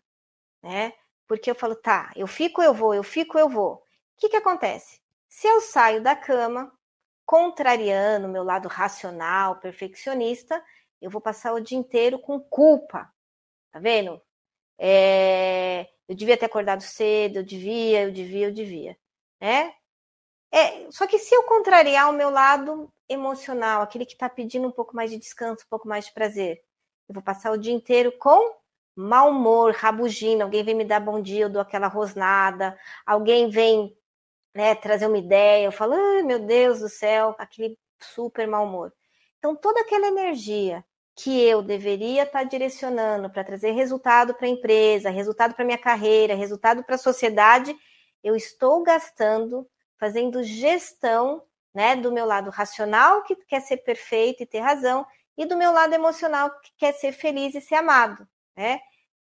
né? 0.62 0.94
Porque 1.28 1.52
eu 1.52 1.56
falo, 1.56 1.76
tá, 1.76 2.12
eu 2.16 2.28
fico, 2.28 2.62
eu 2.62 2.74
vou, 2.74 2.94
eu 2.94 3.04
fico, 3.04 3.38
eu 3.38 3.50
vou. 3.50 3.76
O 3.76 3.82
que 4.18 4.30
que 4.30 4.38
acontece? 4.38 5.02
Se 5.28 5.46
eu 5.48 5.60
saio 5.60 6.02
da 6.02 6.16
cama, 6.16 6.72
contrariando 7.26 8.28
o 8.28 8.32
meu 8.32 8.44
lado 8.44 8.70
racional, 8.70 9.58
perfeccionista, 9.60 10.64
eu 11.04 11.10
vou 11.10 11.22
passar 11.22 11.54
o 11.54 11.60
dia 11.60 11.78
inteiro 11.78 12.18
com 12.18 12.40
culpa. 12.40 13.12
Tá 13.72 13.80
vendo? 13.80 14.22
É, 14.78 15.90
eu 16.08 16.16
devia 16.16 16.38
ter 16.38 16.46
acordado 16.46 16.82
cedo, 16.82 17.38
eu 17.38 17.44
devia, 17.44 18.04
eu 18.04 18.12
devia, 18.12 18.48
eu 18.48 18.54
devia. 18.54 18.98
Né? 19.40 19.74
É, 20.52 20.90
só 20.92 21.06
que 21.06 21.20
se 21.20 21.36
eu 21.36 21.44
contrariar 21.44 22.10
o 22.10 22.14
meu 22.14 22.30
lado 22.30 22.92
emocional, 23.10 23.82
aquele 23.82 24.06
que 24.06 24.14
está 24.14 24.30
pedindo 24.30 24.68
um 24.68 24.72
pouco 24.72 24.96
mais 24.96 25.12
de 25.12 25.18
descanso, 25.18 25.66
um 25.66 25.70
pouco 25.70 25.88
mais 25.88 26.06
de 26.06 26.14
prazer, 26.14 26.64
eu 27.10 27.14
vou 27.14 27.24
passar 27.24 27.52
o 27.52 27.58
dia 27.58 27.74
inteiro 27.74 28.12
com 28.18 28.56
mau 28.96 29.30
humor, 29.32 29.74
rabugino. 29.74 30.44
Alguém 30.44 30.64
vem 30.64 30.76
me 30.76 30.86
dar 30.86 31.00
bom 31.00 31.22
dia, 31.22 31.46
eu 31.46 31.50
dou 31.50 31.62
aquela 31.62 31.88
rosnada. 31.88 32.78
Alguém 33.06 33.50
vem 33.50 33.98
né, 34.54 34.76
trazer 34.76 35.08
uma 35.08 35.18
ideia, 35.18 35.66
eu 35.66 35.72
falo, 35.72 35.96
meu 36.24 36.40
Deus 36.40 36.80
do 36.80 36.90
céu, 36.90 37.36
aquele 37.40 37.78
super 38.00 38.48
mau 38.48 38.66
humor. 38.66 38.94
Então, 39.40 39.56
toda 39.56 39.82
aquela 39.82 40.08
energia 40.08 40.86
que 41.16 41.42
eu 41.44 41.62
deveria 41.62 42.24
estar 42.24 42.44
direcionando 42.44 43.30
para 43.30 43.44
trazer 43.44 43.72
resultado 43.72 44.34
para 44.34 44.48
a 44.48 44.50
empresa, 44.50 45.10
resultado 45.10 45.54
para 45.54 45.66
minha 45.66 45.78
carreira, 45.78 46.34
resultado 46.36 46.84
para 46.84 46.96
a 46.96 47.00
sociedade, 47.00 47.76
eu 48.24 48.36
estou 48.36 48.82
gastando 48.84 49.68
fazendo 50.00 50.44
gestão, 50.44 51.44
né, 51.74 51.96
do 51.96 52.12
meu 52.12 52.26
lado 52.26 52.50
racional 52.50 53.24
que 53.24 53.36
quer 53.36 53.62
ser 53.62 53.78
perfeito 53.78 54.44
e 54.44 54.46
ter 54.46 54.60
razão 54.60 55.06
e 55.38 55.46
do 55.46 55.58
meu 55.58 55.72
lado 55.72 55.94
emocional 55.94 56.52
que 56.60 56.72
quer 56.78 56.94
ser 56.94 57.14
feliz 57.14 57.56
e 57.56 57.62
ser 57.62 57.76
amado, 57.76 58.28
né? 58.56 58.80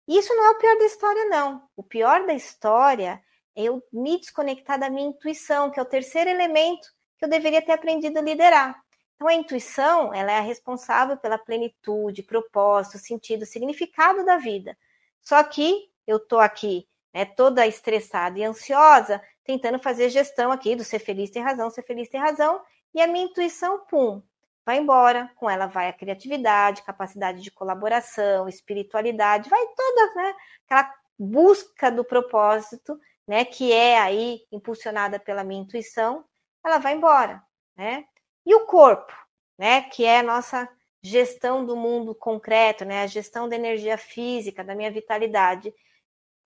Isso 0.07 0.35
não 0.35 0.47
é 0.47 0.51
o 0.51 0.59
pior 0.59 0.79
da 0.79 0.85
história 0.85 1.25
não. 1.25 1.69
O 1.77 1.83
pior 1.83 2.27
da 2.27 2.35
história 2.35 3.23
é 3.57 3.65
eu 3.65 3.83
me 3.93 4.19
desconectar 4.21 4.79
da 4.79 4.89
minha 4.89 5.09
intuição, 5.09 5.71
que 5.71 5.81
é 5.81 5.83
o 5.83 5.87
terceiro 5.87 6.31
elemento 6.31 6.87
que 7.19 7.25
eu 7.25 7.29
deveria 7.29 7.61
ter 7.61 7.73
aprendido 7.73 8.19
a 8.19 8.23
liderar. 8.23 8.81
Então, 9.19 9.27
a 9.27 9.35
intuição, 9.35 10.15
ela 10.15 10.31
é 10.31 10.39
a 10.39 10.43
responsável 10.43 11.17
pela 11.17 11.37
plenitude, 11.37 12.23
propósito, 12.23 12.99
sentido, 12.99 13.45
significado 13.45 14.25
da 14.25 14.37
vida. 14.37 14.79
Só 15.21 15.43
que 15.43 15.91
eu 16.07 16.21
tô 16.21 16.39
aqui, 16.39 16.89
né, 17.13 17.25
toda 17.25 17.67
estressada 17.67 18.39
e 18.39 18.45
ansiosa, 18.45 19.21
tentando 19.43 19.81
fazer 19.81 20.09
gestão 20.09 20.53
aqui 20.53 20.77
do 20.77 20.85
ser 20.85 21.01
feliz 21.01 21.31
ter 21.31 21.41
razão, 21.41 21.69
ser 21.69 21.83
feliz 21.83 22.09
ter 22.09 22.19
razão, 22.19 22.63
e 22.95 23.01
a 23.01 23.09
minha 23.09 23.25
intuição, 23.25 23.85
pum, 23.87 24.23
vai 24.65 24.79
embora, 24.79 25.29
com 25.35 25.51
ela 25.51 25.67
vai 25.67 25.89
a 25.89 25.93
criatividade, 25.93 26.85
capacidade 26.85 27.43
de 27.43 27.51
colaboração, 27.51 28.49
espiritualidade, 28.49 29.51
vai 29.51 29.67
toda, 29.75 30.15
né, 30.15 30.35
aquela 30.65 30.95
busca 31.19 31.91
do 31.91 32.05
propósito, 32.05 32.97
né, 33.27 33.45
que 33.45 33.73
é 33.73 33.99
aí 33.99 34.43
impulsionada 34.53 35.19
pela 35.19 35.43
minha 35.43 35.63
intuição, 35.63 36.25
ela 36.65 36.79
vai 36.79 36.95
embora, 36.95 37.43
né? 37.77 38.05
E 38.49 38.55
o 38.55 38.65
corpo, 38.65 39.13
né, 39.59 39.83
que 39.83 40.07
é 40.07 40.21
a 40.21 40.23
nossa 40.23 40.67
gestão 41.03 41.67
do 41.67 41.77
mundo 41.77 42.15
concreto, 42.15 42.83
né, 42.83 43.03
a 43.03 43.07
gestão 43.07 43.47
da 43.47 43.55
energia 43.55 43.99
física, 43.99 44.65
da 44.65 44.75
minha 44.75 44.91
vitalidade. 44.91 45.71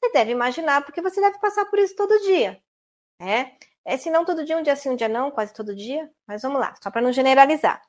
Você 0.00 0.10
deve 0.12 0.32
imaginar, 0.32 0.84
porque 0.84 1.00
você 1.00 1.20
deve 1.20 1.38
passar 1.38 1.64
por 1.66 1.78
isso 1.78 1.94
todo 1.94 2.18
dia, 2.22 2.60
né? 3.20 3.56
É, 3.84 3.96
se 3.96 4.10
não 4.10 4.24
todo 4.24 4.44
dia, 4.44 4.58
um 4.58 4.64
dia 4.64 4.74
sim, 4.74 4.90
um 4.90 4.96
dia 4.96 5.08
não, 5.08 5.30
quase 5.30 5.54
todo 5.54 5.76
dia, 5.76 6.10
mas 6.26 6.42
vamos 6.42 6.58
lá, 6.58 6.74
só 6.82 6.90
para 6.90 7.02
não 7.02 7.12
generalizar. 7.12 7.80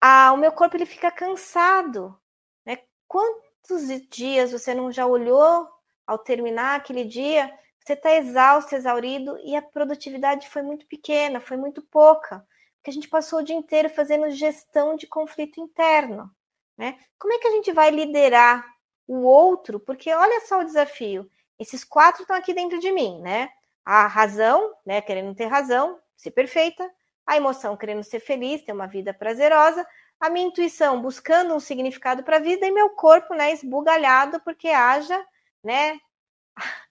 Ah, 0.00 0.30
o 0.32 0.36
meu 0.36 0.52
corpo 0.52 0.76
ele 0.76 0.86
fica 0.86 1.10
cansado, 1.10 2.16
né? 2.64 2.78
Quantos 3.08 3.88
dias 4.08 4.52
você 4.52 4.72
não 4.74 4.92
já 4.92 5.06
olhou 5.06 5.68
ao 6.06 6.18
terminar 6.18 6.76
aquele 6.76 7.04
dia, 7.04 7.52
você 7.80 7.94
está 7.94 8.12
exausto, 8.14 8.76
exaurido 8.76 9.36
e 9.38 9.56
a 9.56 9.62
produtividade 9.62 10.48
foi 10.48 10.62
muito 10.62 10.86
pequena, 10.86 11.40
foi 11.40 11.56
muito 11.56 11.82
pouca 11.82 12.46
que 12.82 12.90
a 12.90 12.92
gente 12.92 13.08
passou 13.08 13.40
o 13.40 13.42
dia 13.42 13.56
inteiro 13.56 13.90
fazendo 13.90 14.30
gestão 14.30 14.96
de 14.96 15.06
conflito 15.06 15.60
interno. 15.60 16.30
Né? 16.76 16.98
Como 17.18 17.32
é 17.32 17.38
que 17.38 17.48
a 17.48 17.50
gente 17.50 17.72
vai 17.72 17.90
liderar 17.90 18.64
o 19.06 19.22
outro? 19.22 19.80
Porque 19.80 20.12
olha 20.12 20.40
só 20.46 20.60
o 20.60 20.64
desafio. 20.64 21.28
Esses 21.58 21.82
quatro 21.84 22.22
estão 22.22 22.36
aqui 22.36 22.54
dentro 22.54 22.78
de 22.78 22.92
mim, 22.92 23.20
né? 23.20 23.50
A 23.84 24.06
razão, 24.06 24.74
né, 24.86 25.00
querendo 25.00 25.34
ter 25.34 25.46
razão, 25.46 25.98
ser 26.14 26.30
perfeita, 26.30 26.88
a 27.26 27.36
emoção 27.36 27.76
querendo 27.76 28.04
ser 28.04 28.20
feliz, 28.20 28.62
ter 28.62 28.72
uma 28.72 28.86
vida 28.86 29.12
prazerosa, 29.12 29.84
a 30.20 30.30
minha 30.30 30.46
intuição 30.46 31.00
buscando 31.00 31.54
um 31.54 31.60
significado 31.60 32.22
para 32.22 32.36
a 32.36 32.40
vida 32.40 32.66
e 32.66 32.70
meu 32.70 32.90
corpo, 32.90 33.34
né, 33.34 33.52
esbugalhado 33.52 34.40
porque 34.40 34.68
haja, 34.68 35.26
né, 35.64 35.98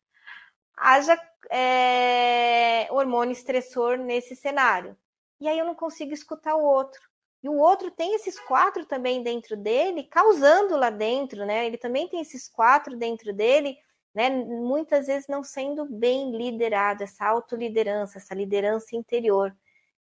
haja 0.75 1.21
é, 1.49 2.87
hormônio 2.89 3.31
estressor 3.31 3.97
nesse 3.97 4.35
cenário 4.35 4.97
e 5.39 5.47
aí 5.47 5.57
eu 5.59 5.65
não 5.65 5.75
consigo 5.75 6.13
escutar 6.13 6.55
o 6.55 6.63
outro. 6.63 7.01
E 7.43 7.49
o 7.49 7.57
outro 7.57 7.91
tem 7.91 8.15
esses 8.15 8.39
quatro 8.39 8.85
também 8.85 9.21
dentro 9.23 9.55
dele, 9.55 10.03
causando 10.03 10.75
lá 10.75 10.89
dentro, 10.89 11.45
né? 11.45 11.65
Ele 11.67 11.77
também 11.77 12.07
tem 12.07 12.19
esses 12.21 12.49
quatro 12.49 12.97
dentro 12.97 13.31
dele, 13.33 13.77
né? 14.13 14.29
Muitas 14.29 15.07
vezes 15.07 15.27
não 15.27 15.43
sendo 15.43 15.85
bem 15.85 16.31
liderado, 16.35 17.03
essa 17.03 17.25
autoliderança, 17.25 18.17
essa 18.17 18.33
liderança 18.33 18.95
interior. 18.95 19.55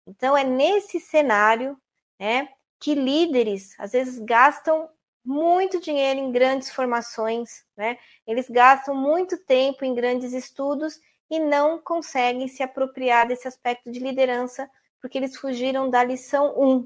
Então 0.08 0.36
é 0.36 0.44
nesse 0.44 1.00
cenário, 1.00 1.78
né, 2.20 2.50
que 2.80 2.96
líderes 2.96 3.76
às 3.80 3.92
vezes 3.92 4.20
gastam 4.20 4.90
muito 5.24 5.80
dinheiro 5.80 6.20
em 6.20 6.32
grandes 6.32 6.72
formações, 6.72 7.64
né? 7.78 7.98
Eles 8.26 8.50
gastam 8.50 8.96
muito 8.96 9.38
tempo 9.46 9.86
em 9.86 9.94
grandes 9.94 10.34
estudos 10.34 11.00
e 11.30 11.40
não 11.40 11.80
conseguem 11.80 12.48
se 12.48 12.64
apropriar 12.64 13.28
desse 13.28 13.48
aspecto 13.48 13.92
de 13.92 14.00
liderança 14.00 14.70
porque 15.02 15.18
eles 15.18 15.36
fugiram 15.36 15.90
da 15.90 16.04
lição 16.04 16.54
1, 16.58 16.84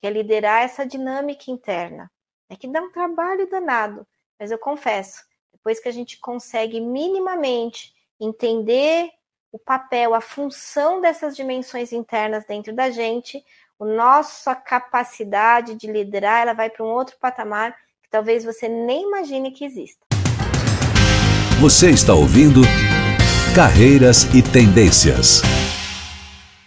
que 0.00 0.06
é 0.06 0.10
liderar 0.10 0.62
essa 0.62 0.86
dinâmica 0.86 1.50
interna. 1.50 2.10
É 2.48 2.56
que 2.56 2.66
dá 2.66 2.80
um 2.80 2.90
trabalho 2.90 3.48
danado, 3.48 4.06
mas 4.38 4.50
eu 4.50 4.58
confesso, 4.58 5.22
depois 5.52 5.78
que 5.78 5.88
a 5.88 5.92
gente 5.92 6.18
consegue 6.18 6.80
minimamente 6.80 7.92
entender 8.18 9.10
o 9.52 9.58
papel, 9.58 10.14
a 10.14 10.20
função 10.20 11.00
dessas 11.00 11.36
dimensões 11.36 11.92
internas 11.92 12.44
dentro 12.44 12.74
da 12.74 12.90
gente, 12.90 13.44
a 13.78 13.84
nossa 13.84 14.54
capacidade 14.54 15.74
de 15.74 15.90
liderar, 15.90 16.42
ela 16.42 16.52
vai 16.52 16.70
para 16.70 16.84
um 16.84 16.88
outro 16.88 17.16
patamar 17.18 17.72
que 18.02 18.10
talvez 18.10 18.44
você 18.44 18.68
nem 18.68 19.06
imagine 19.06 19.50
que 19.50 19.64
exista. 19.64 20.06
Você 21.60 21.90
está 21.90 22.14
ouvindo 22.14 22.60
Carreiras 23.54 24.24
e 24.34 24.42
Tendências. 24.42 25.42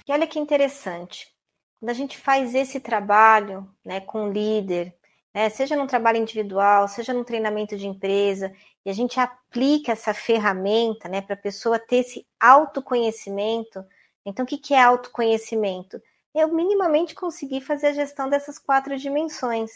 E 0.07 0.11
olha 0.11 0.27
que 0.27 0.39
interessante, 0.39 1.33
quando 1.79 1.89
a 1.89 1.93
gente 1.93 2.17
faz 2.17 2.53
esse 2.55 2.79
trabalho 2.79 3.69
né, 3.85 4.01
com 4.01 4.29
líder, 4.29 4.95
né, 5.33 5.49
seja 5.49 5.75
num 5.75 5.87
trabalho 5.87 6.17
individual, 6.17 6.87
seja 6.87 7.13
num 7.13 7.23
treinamento 7.23 7.77
de 7.77 7.87
empresa, 7.87 8.53
e 8.85 8.89
a 8.89 8.93
gente 8.93 9.19
aplica 9.19 9.93
essa 9.93 10.13
ferramenta 10.13 11.09
né, 11.09 11.21
para 11.21 11.35
a 11.35 11.37
pessoa 11.37 11.79
ter 11.79 11.97
esse 11.97 12.27
autoconhecimento. 12.39 13.83
Então, 14.25 14.43
o 14.43 14.47
que, 14.47 14.57
que 14.57 14.73
é 14.73 14.81
autoconhecimento? 14.81 16.01
Eu 16.35 16.49
minimamente 16.53 17.15
conseguir 17.15 17.61
fazer 17.61 17.87
a 17.87 17.93
gestão 17.93 18.29
dessas 18.29 18.59
quatro 18.59 18.97
dimensões. 18.97 19.71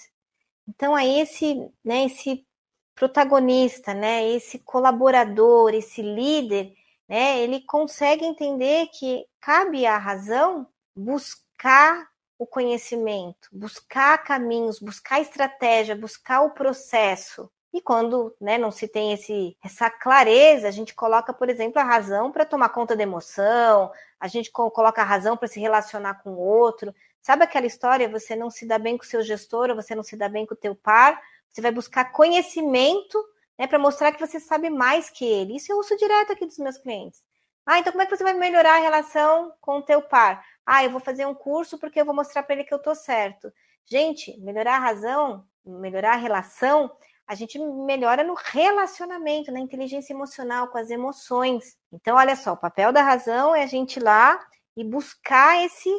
Então, 0.67 0.93
aí 0.93 1.21
esse, 1.21 1.55
né, 1.83 2.05
esse 2.05 2.45
protagonista, 2.93 3.93
né, 3.93 4.29
esse 4.29 4.59
colaborador, 4.59 5.73
esse 5.73 6.01
líder, 6.01 6.73
né, 7.07 7.39
ele 7.39 7.61
consegue 7.61 8.25
entender 8.25 8.87
que 8.87 9.25
cabe 9.39 9.85
à 9.85 9.97
razão 9.97 10.67
buscar 10.95 12.07
o 12.37 12.45
conhecimento, 12.45 13.49
buscar 13.51 14.23
caminhos, 14.23 14.79
buscar 14.79 15.19
estratégia, 15.19 15.95
buscar 15.95 16.41
o 16.41 16.51
processo. 16.51 17.49
E 17.73 17.81
quando 17.81 18.35
né, 18.39 18.57
não 18.57 18.71
se 18.71 18.87
tem 18.87 19.13
esse, 19.13 19.57
essa 19.63 19.89
clareza, 19.89 20.67
a 20.67 20.71
gente 20.71 20.93
coloca, 20.93 21.33
por 21.33 21.49
exemplo, 21.49 21.79
a 21.79 21.83
razão 21.83 22.31
para 22.31 22.45
tomar 22.45 22.69
conta 22.69 22.95
da 22.95 23.03
emoção, 23.03 23.91
a 24.19 24.27
gente 24.27 24.51
coloca 24.51 25.01
a 25.01 25.05
razão 25.05 25.35
para 25.35 25.47
se 25.47 25.59
relacionar 25.59 26.15
com 26.23 26.31
o 26.31 26.39
outro. 26.39 26.93
Sabe 27.21 27.43
aquela 27.43 27.65
história? 27.65 28.09
Você 28.09 28.35
não 28.35 28.49
se 28.49 28.65
dá 28.65 28.77
bem 28.79 28.97
com 28.97 29.03
o 29.03 29.07
seu 29.07 29.21
gestor, 29.21 29.69
ou 29.69 29.75
você 29.75 29.93
não 29.93 30.03
se 30.03 30.15
dá 30.15 30.29
bem 30.29 30.45
com 30.45 30.53
o 30.53 30.57
teu 30.57 30.75
par, 30.75 31.21
você 31.49 31.61
vai 31.61 31.71
buscar 31.71 32.11
conhecimento 32.11 33.17
né, 33.57 33.67
para 33.67 33.79
mostrar 33.79 34.11
que 34.11 34.25
você 34.25 34.39
sabe 34.39 34.69
mais 34.69 35.09
que 35.09 35.25
ele. 35.25 35.55
Isso 35.55 35.71
eu 35.71 35.77
uso 35.77 35.97
direto 35.97 36.33
aqui 36.33 36.45
dos 36.45 36.57
meus 36.57 36.77
clientes. 36.77 37.23
Ah, 37.65 37.79
então 37.79 37.91
como 37.91 38.01
é 38.01 38.05
que 38.05 38.15
você 38.15 38.23
vai 38.23 38.33
melhorar 38.33 38.75
a 38.75 38.79
relação 38.79 39.53
com 39.59 39.79
o 39.79 39.81
teu 39.81 40.01
par? 40.01 40.43
Ah, 40.65 40.83
eu 40.83 40.91
vou 40.91 40.99
fazer 40.99 41.25
um 41.25 41.35
curso 41.35 41.77
porque 41.77 41.99
eu 41.99 42.05
vou 42.05 42.15
mostrar 42.15 42.43
para 42.43 42.55
ele 42.55 42.63
que 42.63 42.73
eu 42.73 42.81
tô 42.81 42.95
certo. 42.95 43.51
Gente, 43.85 44.39
melhorar 44.39 44.75
a 44.75 44.79
razão, 44.79 45.45
melhorar 45.65 46.13
a 46.13 46.17
relação, 46.17 46.91
a 47.27 47.35
gente 47.35 47.59
melhora 47.59 48.23
no 48.23 48.35
relacionamento, 48.35 49.51
na 49.51 49.59
inteligência 49.59 50.13
emocional, 50.13 50.69
com 50.69 50.77
as 50.77 50.89
emoções. 50.89 51.77
Então, 51.91 52.15
olha 52.15 52.37
só, 52.37 52.53
o 52.53 52.57
papel 52.57 52.93
da 52.93 53.01
razão 53.01 53.53
é 53.53 53.63
a 53.63 53.67
gente 53.67 53.97
ir 53.97 54.03
lá 54.03 54.39
e 54.77 54.83
buscar 54.83 55.61
esse 55.65 55.89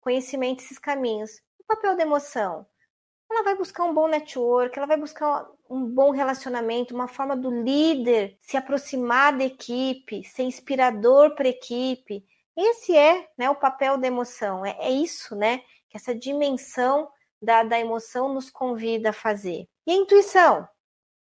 conhecimento, 0.00 0.62
esses 0.62 0.78
caminhos. 0.78 1.30
O 1.58 1.64
papel 1.64 1.96
da 1.96 2.04
emoção, 2.04 2.64
ela 3.28 3.42
vai 3.42 3.56
buscar 3.56 3.84
um 3.84 3.92
bom 3.92 4.06
network, 4.06 4.78
ela 4.78 4.86
vai 4.86 4.96
buscar 4.96 5.48
um 5.68 5.86
bom 5.86 6.10
relacionamento, 6.10 6.94
uma 6.94 7.08
forma 7.08 7.36
do 7.36 7.50
líder 7.50 8.36
se 8.40 8.56
aproximar 8.56 9.36
da 9.36 9.44
equipe, 9.44 10.24
ser 10.24 10.44
inspirador 10.44 11.34
para 11.34 11.46
a 11.46 11.50
equipe. 11.50 12.24
Esse 12.56 12.96
é 12.96 13.28
né, 13.36 13.48
o 13.50 13.54
papel 13.54 13.98
da 13.98 14.06
emoção, 14.06 14.64
é, 14.64 14.76
é 14.80 14.90
isso, 14.90 15.36
né? 15.36 15.58
Que 15.88 15.96
essa 15.96 16.14
dimensão 16.14 17.08
da, 17.40 17.62
da 17.62 17.78
emoção 17.78 18.32
nos 18.32 18.50
convida 18.50 19.10
a 19.10 19.12
fazer. 19.12 19.68
E 19.86 19.92
a 19.92 19.94
intuição? 19.94 20.68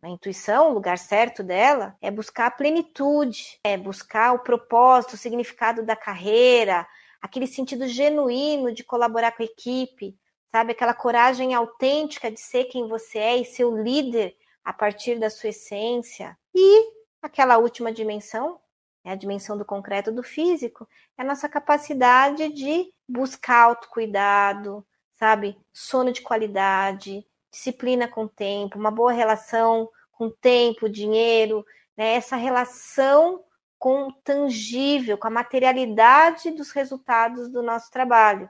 A 0.02 0.08
intuição, 0.08 0.70
o 0.70 0.74
lugar 0.74 0.98
certo 0.98 1.44
dela, 1.44 1.98
é 2.02 2.10
buscar 2.10 2.46
a 2.46 2.52
plenitude, 2.52 3.60
é 3.64 3.78
buscar 3.78 4.34
o 4.34 4.40
propósito, 4.40 5.14
o 5.14 5.18
significado 5.18 5.84
da 5.84 5.96
carreira, 5.96 6.88
aquele 7.22 7.48
sentido 7.48 7.86
genuíno 7.86 8.74
de 8.74 8.84
colaborar 8.84 9.34
com 9.34 9.44
a 9.44 9.46
equipe, 9.46 10.16
sabe? 10.52 10.72
Aquela 10.72 10.94
coragem 10.94 11.54
autêntica 11.54 12.32
de 12.32 12.40
ser 12.40 12.66
quem 12.66 12.88
você 12.88 13.18
é 13.20 13.38
e 13.38 13.46
ser 13.46 13.66
o 13.66 13.82
líder 13.82 14.36
a 14.64 14.74
partir 14.74 15.20
da 15.20 15.30
sua 15.30 15.50
essência. 15.50 16.38
E 16.54 16.92
aquela 17.22 17.58
última 17.58 17.92
dimensão, 17.92 18.60
é 19.04 19.12
a 19.12 19.16
dimensão 19.16 19.58
do 19.58 19.66
concreto 19.66 20.12
do 20.12 20.22
físico, 20.22 20.88
é 21.18 21.22
a 21.22 21.26
nossa 21.26 21.48
capacidade 21.48 22.50
de 22.50 22.92
buscar 23.08 23.64
autocuidado, 23.64 24.86
sabe? 25.14 25.58
Sono 25.74 26.12
de 26.12 26.22
qualidade, 26.22 27.26
disciplina 27.52 28.08
com 28.08 28.26
o 28.26 28.30
tempo, 28.30 28.78
uma 28.78 28.92
boa 28.92 29.12
relação 29.12 29.90
com 30.12 30.30
tempo, 30.30 30.90
dinheiro, 30.90 31.66
né? 31.96 32.14
Essa 32.14 32.36
relação 32.36 33.44
com 33.78 34.08
o 34.08 34.14
tangível, 34.14 35.18
com 35.18 35.28
a 35.28 35.32
materialidade 35.32 36.52
dos 36.52 36.72
resultados 36.72 37.50
do 37.50 37.64
nosso 37.64 37.90
trabalho. 37.90 38.50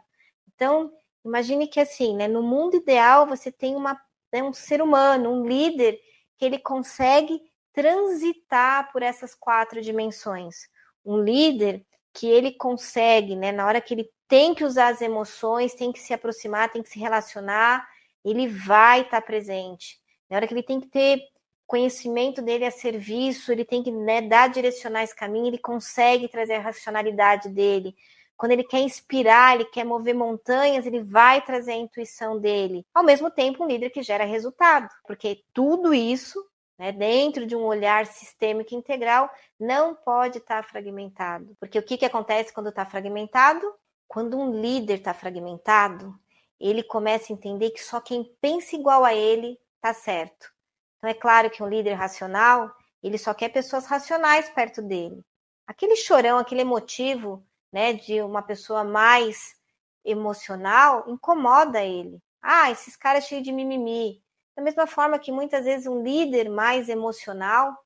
Então, 0.55 0.91
Imagine 1.25 1.67
que 1.67 1.79
assim, 1.79 2.15
né, 2.15 2.27
no 2.27 2.41
mundo 2.41 2.77
ideal 2.77 3.27
você 3.27 3.51
tem 3.51 3.75
uma, 3.75 3.99
né, 4.31 4.41
um 4.41 4.53
ser 4.53 4.81
humano, 4.81 5.31
um 5.31 5.45
líder 5.45 5.99
que 6.37 6.45
ele 6.45 6.59
consegue 6.59 7.41
transitar 7.73 8.91
por 8.91 9.03
essas 9.03 9.35
quatro 9.35 9.81
dimensões. 9.81 10.67
Um 11.05 11.21
líder 11.21 11.85
que 12.13 12.27
ele 12.27 12.53
consegue, 12.53 13.35
né, 13.35 13.51
na 13.51 13.65
hora 13.65 13.81
que 13.81 13.93
ele 13.93 14.09
tem 14.27 14.53
que 14.53 14.63
usar 14.63 14.89
as 14.89 15.01
emoções, 15.01 15.73
tem 15.73 15.91
que 15.91 15.99
se 15.99 16.13
aproximar, 16.13 16.71
tem 16.71 16.83
que 16.83 16.89
se 16.89 16.99
relacionar, 16.99 17.87
ele 18.23 18.47
vai 18.47 19.01
estar 19.01 19.21
presente. 19.21 19.99
Na 20.29 20.37
hora 20.37 20.47
que 20.47 20.53
ele 20.53 20.63
tem 20.63 20.79
que 20.79 20.87
ter 20.87 21.21
conhecimento 21.65 22.41
dele 22.41 22.65
a 22.65 22.71
serviço, 22.71 23.51
ele 23.51 23.63
tem 23.63 23.83
que 23.83 23.91
né, 23.91 24.21
dar 24.21 24.49
direcionar 24.49 25.03
esse 25.03 25.15
caminho, 25.15 25.47
ele 25.47 25.57
consegue 25.57 26.27
trazer 26.27 26.55
a 26.55 26.61
racionalidade 26.61 27.49
dele. 27.49 27.95
Quando 28.39 28.53
ele 28.53 28.63
quer 28.63 28.79
inspirar, 28.79 29.55
ele 29.55 29.65
quer 29.65 29.83
mover 29.83 30.15
montanhas, 30.15 30.85
ele 30.85 31.03
vai 31.03 31.41
trazer 31.41 31.73
a 31.73 31.75
intuição 31.75 32.39
dele. 32.39 32.85
Ao 32.93 33.03
mesmo 33.03 33.29
tempo, 33.29 33.61
um 33.61 33.67
líder 33.67 33.89
que 33.89 34.01
gera 34.01 34.23
resultado, 34.23 34.87
porque 35.05 35.43
tudo 35.53 35.93
isso, 35.93 36.41
né, 36.77 36.93
dentro 36.93 37.45
de 37.45 37.53
um 37.53 37.65
olhar 37.65 38.05
sistêmico 38.05 38.73
integral, 38.73 39.29
não 39.59 39.93
pode 39.93 40.37
estar 40.37 40.63
tá 40.63 40.69
fragmentado. 40.69 41.53
Porque 41.59 41.77
o 41.77 41.83
que, 41.83 41.97
que 41.97 42.05
acontece 42.05 42.53
quando 42.53 42.69
está 42.69 42.85
fragmentado? 42.85 43.61
Quando 44.07 44.39
um 44.39 44.61
líder 44.61 44.99
está 44.99 45.13
fragmentado, 45.13 46.17
ele 46.57 46.81
começa 46.81 47.33
a 47.33 47.35
entender 47.35 47.71
que 47.71 47.83
só 47.83 47.99
quem 47.99 48.23
pensa 48.39 48.73
igual 48.73 49.03
a 49.03 49.13
ele 49.13 49.59
está 49.75 49.93
certo. 49.93 50.49
Então 50.97 51.09
é 51.09 51.13
claro 51.13 51.49
que 51.49 51.61
um 51.61 51.67
líder 51.67 51.95
racional, 51.95 52.71
ele 53.03 53.17
só 53.17 53.33
quer 53.33 53.49
pessoas 53.49 53.85
racionais 53.85 54.49
perto 54.49 54.81
dele. 54.81 55.25
Aquele 55.67 55.97
chorão, 55.97 56.37
aquele 56.37 56.61
emotivo, 56.61 57.45
né, 57.71 57.93
de 57.93 58.21
uma 58.21 58.41
pessoa 58.41 58.83
mais 58.83 59.55
emocional 60.03 61.05
incomoda 61.07 61.83
ele. 61.83 62.21
Ah, 62.41 62.71
esses 62.71 62.95
caras 62.95 63.25
cheios 63.25 63.43
de 63.43 63.51
mimimi. 63.51 64.23
Da 64.55 64.63
mesma 64.63 64.87
forma 64.87 65.19
que 65.19 65.31
muitas 65.31 65.65
vezes 65.65 65.87
um 65.87 66.01
líder 66.01 66.49
mais 66.49 66.89
emocional, 66.89 67.77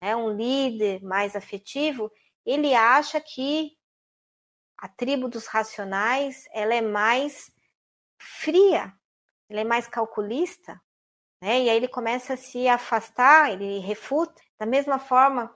né, 0.00 0.14
um 0.14 0.30
líder 0.30 1.02
mais 1.02 1.34
afetivo, 1.36 2.10
ele 2.44 2.74
acha 2.74 3.20
que 3.20 3.76
a 4.78 4.88
tribo 4.88 5.28
dos 5.28 5.46
racionais 5.46 6.44
ela 6.52 6.74
é 6.74 6.80
mais 6.80 7.52
fria, 8.18 8.92
ela 9.48 9.60
é 9.60 9.64
mais 9.64 9.86
calculista, 9.86 10.80
né? 11.40 11.62
E 11.62 11.70
aí 11.70 11.76
ele 11.76 11.88
começa 11.88 12.34
a 12.34 12.36
se 12.36 12.68
afastar, 12.68 13.52
ele 13.52 13.78
refuta. 13.80 14.40
Da 14.58 14.66
mesma 14.66 14.98
forma 14.98 15.52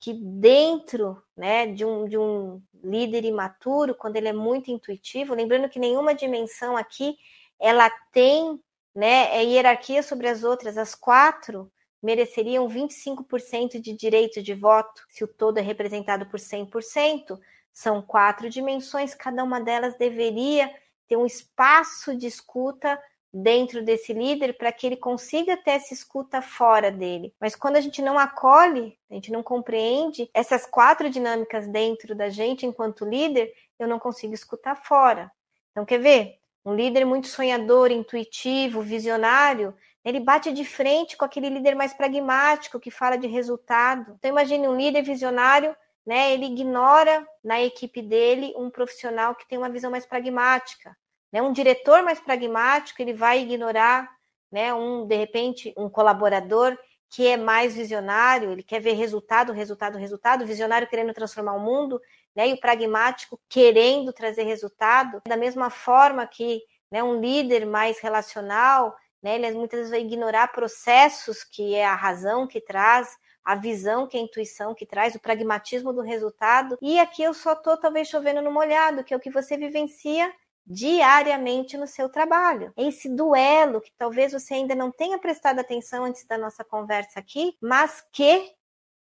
que 0.00 0.14
dentro 0.14 1.22
né, 1.36 1.66
de, 1.66 1.84
um, 1.84 2.08
de 2.08 2.16
um 2.16 2.62
líder 2.82 3.24
imaturo, 3.24 3.94
quando 3.94 4.16
ele 4.16 4.28
é 4.28 4.32
muito 4.32 4.70
intuitivo, 4.70 5.34
lembrando 5.34 5.68
que 5.68 5.78
nenhuma 5.78 6.14
dimensão 6.14 6.76
aqui 6.76 7.18
ela 7.58 7.90
tem 8.10 8.58
né, 8.94 9.36
é 9.36 9.44
hierarquia 9.44 10.02
sobre 10.02 10.26
as 10.26 10.42
outras, 10.42 10.76
as 10.78 10.94
quatro 10.94 11.70
mereceriam 12.02 12.66
25% 12.66 13.78
de 13.78 13.92
direito 13.92 14.42
de 14.42 14.54
voto, 14.54 15.04
se 15.08 15.22
o 15.22 15.28
todo 15.28 15.58
é 15.58 15.60
representado 15.60 16.26
por 16.26 16.40
100%, 16.40 17.38
são 17.72 18.00
quatro 18.00 18.48
dimensões, 18.48 19.14
cada 19.14 19.44
uma 19.44 19.60
delas 19.60 19.96
deveria 19.96 20.74
ter 21.06 21.16
um 21.16 21.26
espaço 21.26 22.16
de 22.16 22.26
escuta 22.26 22.98
dentro 23.32 23.84
desse 23.84 24.12
líder 24.12 24.56
para 24.56 24.72
que 24.72 24.86
ele 24.86 24.96
consiga 24.96 25.56
ter 25.56 25.72
essa 25.72 25.94
escuta 25.94 26.42
fora 26.42 26.90
dele. 26.90 27.34
Mas 27.40 27.54
quando 27.54 27.76
a 27.76 27.80
gente 27.80 28.02
não 28.02 28.18
acolhe, 28.18 28.98
a 29.10 29.14
gente 29.14 29.30
não 29.30 29.42
compreende 29.42 30.28
essas 30.34 30.66
quatro 30.66 31.08
dinâmicas 31.08 31.68
dentro 31.68 32.14
da 32.14 32.28
gente 32.28 32.66
enquanto 32.66 33.04
líder, 33.04 33.52
eu 33.78 33.86
não 33.86 33.98
consigo 33.98 34.34
escutar 34.34 34.76
fora. 34.76 35.30
Então, 35.70 35.84
quer 35.84 35.98
ver? 35.98 36.38
Um 36.64 36.74
líder 36.74 37.06
muito 37.06 37.26
sonhador, 37.26 37.90
intuitivo, 37.90 38.82
visionário, 38.82 39.74
ele 40.04 40.20
bate 40.20 40.52
de 40.52 40.64
frente 40.64 41.16
com 41.16 41.24
aquele 41.24 41.48
líder 41.48 41.74
mais 41.74 41.94
pragmático 41.94 42.80
que 42.80 42.90
fala 42.90 43.16
de 43.16 43.26
resultado. 43.26 44.14
Então, 44.18 44.30
imagine 44.30 44.68
um 44.68 44.76
líder 44.76 45.02
visionário 45.02 45.74
né, 46.10 46.32
ele 46.32 46.46
ignora 46.46 47.26
na 47.44 47.60
equipe 47.60 48.02
dele 48.02 48.52
um 48.56 48.70
profissional 48.70 49.34
que 49.34 49.46
tem 49.46 49.58
uma 49.58 49.70
visão 49.70 49.90
mais 49.90 50.06
pragmática. 50.06 50.96
Né? 51.32 51.40
Um 51.42 51.52
diretor 51.52 52.02
mais 52.02 52.20
pragmático, 52.20 53.00
ele 53.00 53.12
vai 53.12 53.40
ignorar 53.40 54.10
né, 54.50 54.74
um, 54.74 55.06
de 55.06 55.16
repente, 55.16 55.72
um 55.76 55.88
colaborador 55.88 56.76
que 57.08 57.26
é 57.26 57.36
mais 57.36 57.74
visionário, 57.74 58.52
ele 58.52 58.62
quer 58.62 58.80
ver 58.80 58.92
resultado, 58.92 59.52
resultado, 59.52 59.98
resultado, 59.98 60.46
visionário 60.46 60.88
querendo 60.88 61.12
transformar 61.12 61.54
o 61.54 61.60
mundo, 61.60 62.00
né, 62.34 62.48
e 62.48 62.52
o 62.52 62.60
pragmático 62.60 63.40
querendo 63.48 64.12
trazer 64.12 64.44
resultado, 64.44 65.20
da 65.26 65.36
mesma 65.36 65.70
forma 65.70 66.24
que 66.26 66.62
né, 66.90 67.02
um 67.02 67.20
líder 67.20 67.66
mais 67.66 67.98
relacional, 68.00 68.96
né, 69.20 69.34
ele 69.34 69.52
muitas 69.52 69.78
vezes 69.80 69.90
vai 69.90 70.00
ignorar 70.00 70.52
processos 70.52 71.42
que 71.42 71.74
é 71.74 71.84
a 71.84 71.96
razão 71.96 72.46
que 72.46 72.60
traz, 72.60 73.16
a 73.44 73.56
visão 73.56 74.06
que 74.06 74.16
é 74.16 74.20
a 74.20 74.22
intuição 74.22 74.74
que 74.74 74.86
traz, 74.86 75.14
o 75.16 75.20
pragmatismo 75.20 75.92
do 75.92 76.02
resultado, 76.02 76.78
e 76.80 77.00
aqui 77.00 77.22
eu 77.22 77.34
só 77.34 77.54
estou 77.54 77.76
talvez 77.76 78.06
chovendo 78.06 78.40
no 78.40 78.52
molhado, 78.52 79.02
que 79.02 79.12
é 79.12 79.16
o 79.16 79.20
que 79.20 79.30
você 79.30 79.56
vivencia 79.56 80.32
diariamente 80.66 81.76
no 81.76 81.86
seu 81.86 82.08
trabalho. 82.08 82.72
Esse 82.76 83.08
duelo 83.08 83.80
que 83.80 83.92
talvez 83.96 84.32
você 84.32 84.54
ainda 84.54 84.74
não 84.74 84.90
tenha 84.90 85.18
prestado 85.18 85.58
atenção 85.58 86.04
antes 86.04 86.24
da 86.26 86.38
nossa 86.38 86.64
conversa 86.64 87.18
aqui, 87.18 87.56
mas 87.60 88.04
que 88.12 88.52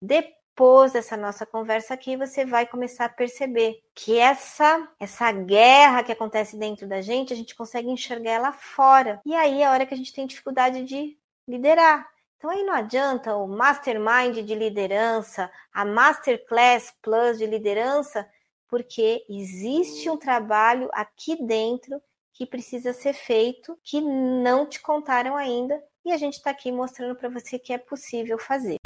depois 0.00 0.92
dessa 0.92 1.16
nossa 1.16 1.44
conversa 1.44 1.94
aqui 1.94 2.16
você 2.16 2.44
vai 2.44 2.66
começar 2.66 3.06
a 3.06 3.10
perceber 3.10 3.82
que 3.94 4.18
essa 4.18 4.88
essa 4.98 5.30
guerra 5.32 6.02
que 6.02 6.12
acontece 6.12 6.56
dentro 6.56 6.86
da 6.86 7.00
gente, 7.00 7.32
a 7.32 7.36
gente 7.36 7.54
consegue 7.54 7.90
enxergar 7.90 8.30
ela 8.30 8.52
fora. 8.52 9.20
E 9.24 9.34
aí 9.34 9.62
é 9.62 9.66
a 9.66 9.72
hora 9.72 9.86
que 9.86 9.94
a 9.94 9.96
gente 9.96 10.12
tem 10.12 10.26
dificuldade 10.26 10.84
de 10.84 11.18
liderar. 11.48 12.08
Então 12.38 12.50
aí 12.50 12.62
não 12.62 12.74
adianta 12.74 13.34
o 13.34 13.48
mastermind 13.48 14.36
de 14.44 14.54
liderança, 14.54 15.50
a 15.72 15.84
masterclass 15.84 16.92
plus 17.02 17.38
de 17.38 17.46
liderança 17.46 18.28
porque 18.68 19.24
existe 19.28 20.10
um 20.10 20.16
trabalho 20.16 20.88
aqui 20.92 21.36
dentro 21.44 22.00
que 22.32 22.44
precisa 22.44 22.92
ser 22.92 23.14
feito, 23.14 23.78
que 23.82 24.00
não 24.00 24.66
te 24.66 24.80
contaram 24.80 25.36
ainda, 25.36 25.82
e 26.04 26.12
a 26.12 26.16
gente 26.18 26.34
está 26.34 26.50
aqui 26.50 26.70
mostrando 26.70 27.16
para 27.16 27.28
você 27.28 27.58
que 27.58 27.72
é 27.72 27.78
possível 27.78 28.38
fazer. 28.38 28.76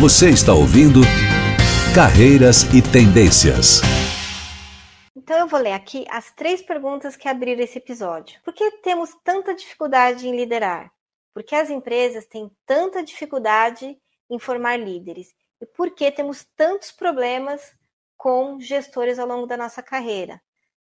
Você 0.00 0.30
está 0.30 0.52
ouvindo 0.52 1.00
Carreiras 1.94 2.64
e 2.74 2.82
Tendências. 2.82 3.80
Então 5.14 5.38
eu 5.38 5.46
vou 5.46 5.60
ler 5.60 5.72
aqui 5.72 6.04
as 6.10 6.32
três 6.32 6.60
perguntas 6.60 7.14
que 7.14 7.28
abriram 7.28 7.62
esse 7.62 7.78
episódio. 7.78 8.40
Por 8.42 8.52
que 8.52 8.70
temos 8.82 9.10
tanta 9.22 9.54
dificuldade 9.54 10.26
em 10.26 10.34
liderar? 10.34 10.90
Por 11.32 11.42
que 11.44 11.54
as 11.54 11.70
empresas 11.70 12.26
têm 12.26 12.50
tanta 12.66 13.02
dificuldade 13.02 13.96
em 14.28 14.38
formar 14.38 14.76
líderes? 14.76 15.28
E 15.60 15.66
por 15.66 15.90
que 15.92 16.10
temos 16.10 16.44
tantos 16.56 16.90
problemas 16.90 17.72
com 18.22 18.60
gestores 18.60 19.18
ao 19.18 19.26
longo 19.26 19.48
da 19.48 19.56
nossa 19.56 19.82
carreira. 19.82 20.40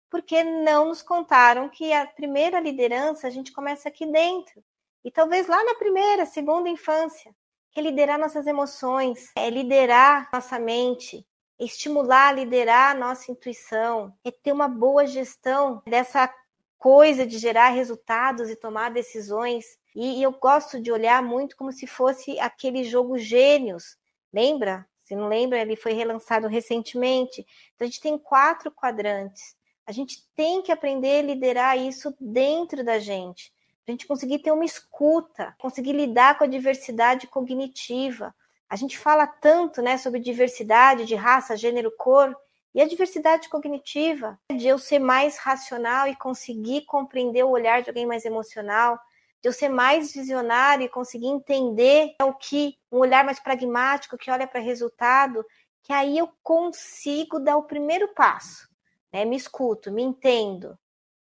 Porque 0.08 0.42
não 0.42 0.86
nos 0.86 1.02
contaram 1.02 1.68
que 1.68 1.92
a 1.92 2.06
primeira 2.06 2.58
liderança 2.58 3.26
a 3.26 3.30
gente 3.30 3.52
começa 3.52 3.90
aqui 3.90 4.06
dentro. 4.06 4.64
e 5.04 5.10
talvez 5.10 5.46
lá 5.46 5.62
na 5.62 5.74
primeira, 5.74 6.24
segunda 6.24 6.66
infância, 6.70 7.30
que 7.70 7.78
é 7.78 7.82
liderar 7.82 8.18
nossas 8.18 8.46
emoções, 8.46 9.30
é 9.36 9.50
liderar 9.50 10.30
nossa 10.32 10.58
mente, 10.58 11.26
é 11.60 11.64
estimular, 11.64 12.32
liderar 12.32 12.96
nossa 12.96 13.30
intuição, 13.30 14.16
é 14.24 14.30
ter 14.30 14.52
uma 14.52 14.66
boa 14.66 15.06
gestão 15.06 15.82
dessa 15.86 16.32
coisa 16.78 17.26
de 17.26 17.36
gerar 17.36 17.68
resultados 17.68 18.48
e 18.48 18.56
tomar 18.56 18.90
decisões. 18.90 19.66
E 19.94 20.22
eu 20.22 20.32
gosto 20.32 20.80
de 20.80 20.90
olhar 20.90 21.22
muito 21.22 21.54
como 21.54 21.70
se 21.70 21.86
fosse 21.86 22.40
aquele 22.40 22.82
jogo 22.82 23.18
Gênios. 23.18 23.98
Lembra? 24.32 24.88
Se 25.06 25.14
não 25.14 25.28
lembra, 25.28 25.60
ele 25.60 25.76
foi 25.76 25.92
relançado 25.92 26.48
recentemente. 26.48 27.46
Então 27.74 27.86
a 27.86 27.88
gente 27.88 28.00
tem 28.00 28.18
quatro 28.18 28.72
quadrantes. 28.72 29.54
A 29.86 29.92
gente 29.92 30.26
tem 30.34 30.60
que 30.60 30.72
aprender 30.72 31.20
a 31.20 31.22
liderar 31.22 31.78
isso 31.78 32.12
dentro 32.20 32.84
da 32.84 32.98
gente. 32.98 33.52
A 33.86 33.92
gente 33.92 34.04
conseguir 34.04 34.40
ter 34.40 34.50
uma 34.50 34.64
escuta, 34.64 35.54
conseguir 35.60 35.92
lidar 35.92 36.36
com 36.36 36.42
a 36.42 36.48
diversidade 36.48 37.28
cognitiva. 37.28 38.34
A 38.68 38.74
gente 38.74 38.98
fala 38.98 39.28
tanto 39.28 39.80
né, 39.80 39.96
sobre 39.96 40.18
diversidade 40.18 41.04
de 41.04 41.14
raça, 41.14 41.56
gênero, 41.56 41.92
cor, 41.96 42.36
e 42.74 42.82
a 42.82 42.88
diversidade 42.88 43.48
cognitiva, 43.48 44.36
de 44.50 44.66
eu 44.66 44.76
ser 44.76 44.98
mais 44.98 45.38
racional 45.38 46.08
e 46.08 46.16
conseguir 46.16 46.84
compreender 46.84 47.44
o 47.44 47.50
olhar 47.50 47.80
de 47.80 47.90
alguém 47.90 48.06
mais 48.06 48.24
emocional, 48.24 48.98
de 49.42 49.48
eu 49.48 49.52
ser 49.52 49.68
mais 49.68 50.12
visionário 50.12 50.84
e 50.84 50.88
conseguir 50.88 51.26
entender 51.26 52.14
o 52.22 52.32
que, 52.32 52.78
um 52.90 52.98
olhar 52.98 53.24
mais 53.24 53.38
pragmático 53.38 54.18
que 54.18 54.30
olha 54.30 54.46
para 54.46 54.60
resultado, 54.60 55.44
que 55.82 55.92
aí 55.92 56.18
eu 56.18 56.28
consigo 56.42 57.38
dar 57.38 57.56
o 57.56 57.64
primeiro 57.64 58.08
passo. 58.08 58.68
Né? 59.12 59.24
Me 59.24 59.36
escuto, 59.36 59.92
me 59.92 60.02
entendo, 60.02 60.78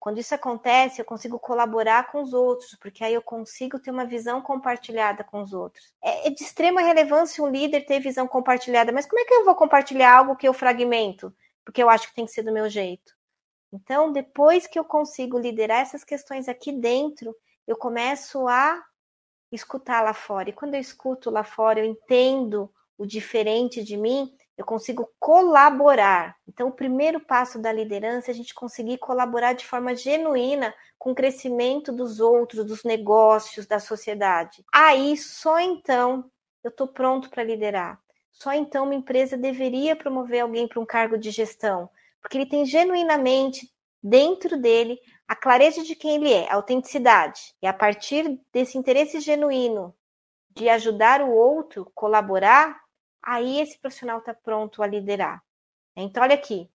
quando 0.02 0.18
isso 0.18 0.34
acontece, 0.34 1.00
eu 1.00 1.06
consigo 1.06 1.38
colaborar 1.38 2.12
com 2.12 2.24
os 2.24 2.34
outros, 2.34 2.76
porque 2.82 3.04
aí 3.04 3.14
eu 3.14 3.22
consigo 3.22 3.78
ter 3.78 3.92
uma 3.92 4.04
visão 4.04 4.42
compartilhada 4.42 5.24
com 5.24 5.44
os 5.44 5.54
outros. 5.54 5.94
É, 6.02 6.28
é 6.28 6.32
de 6.32 6.42
extrema 6.42 6.82
relevância 6.82 7.44
um 7.44 7.48
líder 7.48 7.86
ter 7.86 8.00
visão 8.00 8.28
compartilhada, 8.28 8.92
mas 8.92 9.06
como 9.06 9.22
é 9.22 9.26
que 9.26 9.34
eu 9.36 9.46
vou 9.46 9.54
compartilhar 9.54 10.18
algo 10.18 10.36
que 10.36 10.48
eu 10.48 10.56
fragmento? 10.56 11.32
Porque 11.64 11.84
eu 11.84 11.88
acho 11.88 12.08
que 12.08 12.16
tem 12.16 12.26
que 12.26 12.32
ser 12.32 12.42
do 12.42 12.52
meu 12.52 12.68
jeito. 12.68 13.16
Então, 13.72 14.12
depois 14.12 14.66
que 14.66 14.80
eu 14.80 14.84
consigo 14.84 15.38
liderar 15.38 15.82
essas 15.82 16.04
questões 16.04 16.50
aqui 16.50 16.72
dentro, 16.72 17.36
eu 17.68 17.76
começo 17.76 18.48
a 18.48 18.82
escutar 19.52 20.02
lá 20.02 20.14
fora. 20.14 20.50
E 20.50 20.54
quando 20.54 20.76
eu 20.76 20.80
escuto 20.80 21.30
lá 21.30 21.44
fora, 21.44 21.80
eu 21.80 21.86
entendo 21.86 22.72
o 22.98 23.06
diferente 23.06 23.84
de 23.84 23.98
mim, 23.98 24.32
eu 24.58 24.66
consigo 24.66 25.10
colaborar. 25.20 26.36
Então, 26.48 26.68
o 26.68 26.72
primeiro 26.74 27.20
passo 27.20 27.60
da 27.60 27.72
liderança 27.72 28.30
é 28.30 28.34
a 28.34 28.36
gente 28.36 28.54
conseguir 28.54 29.00
colaborar 29.00 29.54
de 29.54 29.66
forma 29.66 29.96
genuína 29.96 30.74
com 31.00 31.12
o 31.12 31.16
crescimento 31.16 31.92
dos 31.92 32.20
outros, 32.20 32.64
dos 32.66 32.84
negócios, 32.84 33.66
da 33.66 33.80
sociedade. 33.80 34.64
Aí, 34.72 35.18
só 35.18 35.60
então, 35.60 36.30
eu 36.64 36.70
estou 36.70 36.88
pronto 36.88 37.30
para 37.30 37.44
liderar. 37.44 38.00
Só 38.32 38.54
então 38.54 38.86
uma 38.86 38.96
empresa 38.96 39.38
deveria 39.38 39.96
promover 39.96 40.42
alguém 40.42 40.68
para 40.68 40.80
um 40.80 40.86
cargo 40.86 41.18
de 41.18 41.32
gestão, 41.32 41.90
porque 42.22 42.38
ele 42.38 42.46
tem 42.46 42.66
genuinamente 42.66 43.72
dentro 44.02 44.58
dele 44.60 45.00
a 45.32 45.36
clareza 45.38 45.82
de 45.82 45.96
quem 45.96 46.16
ele 46.16 46.34
é, 46.34 46.52
a 46.52 46.56
autenticidade. 46.56 47.56
E 47.62 47.66
a 47.66 47.72
partir 47.72 48.38
desse 48.52 48.78
interesse 48.78 49.22
genuíno 49.22 49.96
de 50.50 50.68
ajudar 50.68 51.22
o 51.22 51.32
outro, 51.32 51.90
colaborar, 51.96 52.78
aí 53.24 53.62
esse 53.62 53.80
profissional 53.80 54.20
está 54.20 54.34
pronto 54.34 54.84
a 54.84 54.88
liderar. 54.88 55.42
Então, 55.96 56.22
olha 56.22 56.36
aqui, 56.36 56.70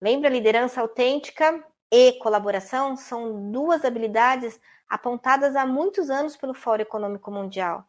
lembra 0.00 0.28
liderança 0.28 0.80
autêntica 0.80 1.64
e 1.92 2.14
colaboração 2.14 2.96
são 2.96 3.52
duas 3.52 3.84
habilidades 3.84 4.60
apontadas 4.88 5.54
há 5.54 5.64
muitos 5.64 6.10
anos 6.10 6.36
pelo 6.36 6.54
Fórum 6.54 6.82
Econômico 6.82 7.30
Mundial. 7.30 7.86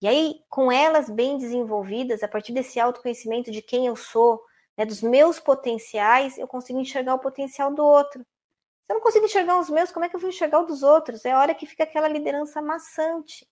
E 0.00 0.06
aí, 0.06 0.44
com 0.48 0.70
elas 0.70 1.10
bem 1.10 1.38
desenvolvidas, 1.38 2.22
a 2.22 2.28
partir 2.28 2.52
desse 2.52 2.78
autoconhecimento 2.78 3.50
de 3.50 3.60
quem 3.60 3.88
eu 3.88 3.96
sou, 3.96 4.40
né, 4.78 4.86
dos 4.86 5.02
meus 5.02 5.40
potenciais, 5.40 6.38
eu 6.38 6.46
consigo 6.46 6.78
enxergar 6.78 7.16
o 7.16 7.18
potencial 7.18 7.74
do 7.74 7.84
outro. 7.84 8.24
Se 8.86 8.92
eu 8.92 8.94
não 8.94 9.02
consigo 9.02 9.24
enxergar 9.26 9.58
os 9.58 9.68
meus, 9.68 9.90
como 9.90 10.04
é 10.04 10.08
que 10.08 10.14
eu 10.14 10.20
vou 10.20 10.30
enxergar 10.30 10.60
o 10.60 10.66
dos 10.66 10.84
outros? 10.84 11.24
É 11.24 11.32
a 11.32 11.40
hora 11.40 11.54
que 11.54 11.66
fica 11.66 11.82
aquela 11.82 12.06
liderança 12.06 12.62
maçante. 12.62 13.48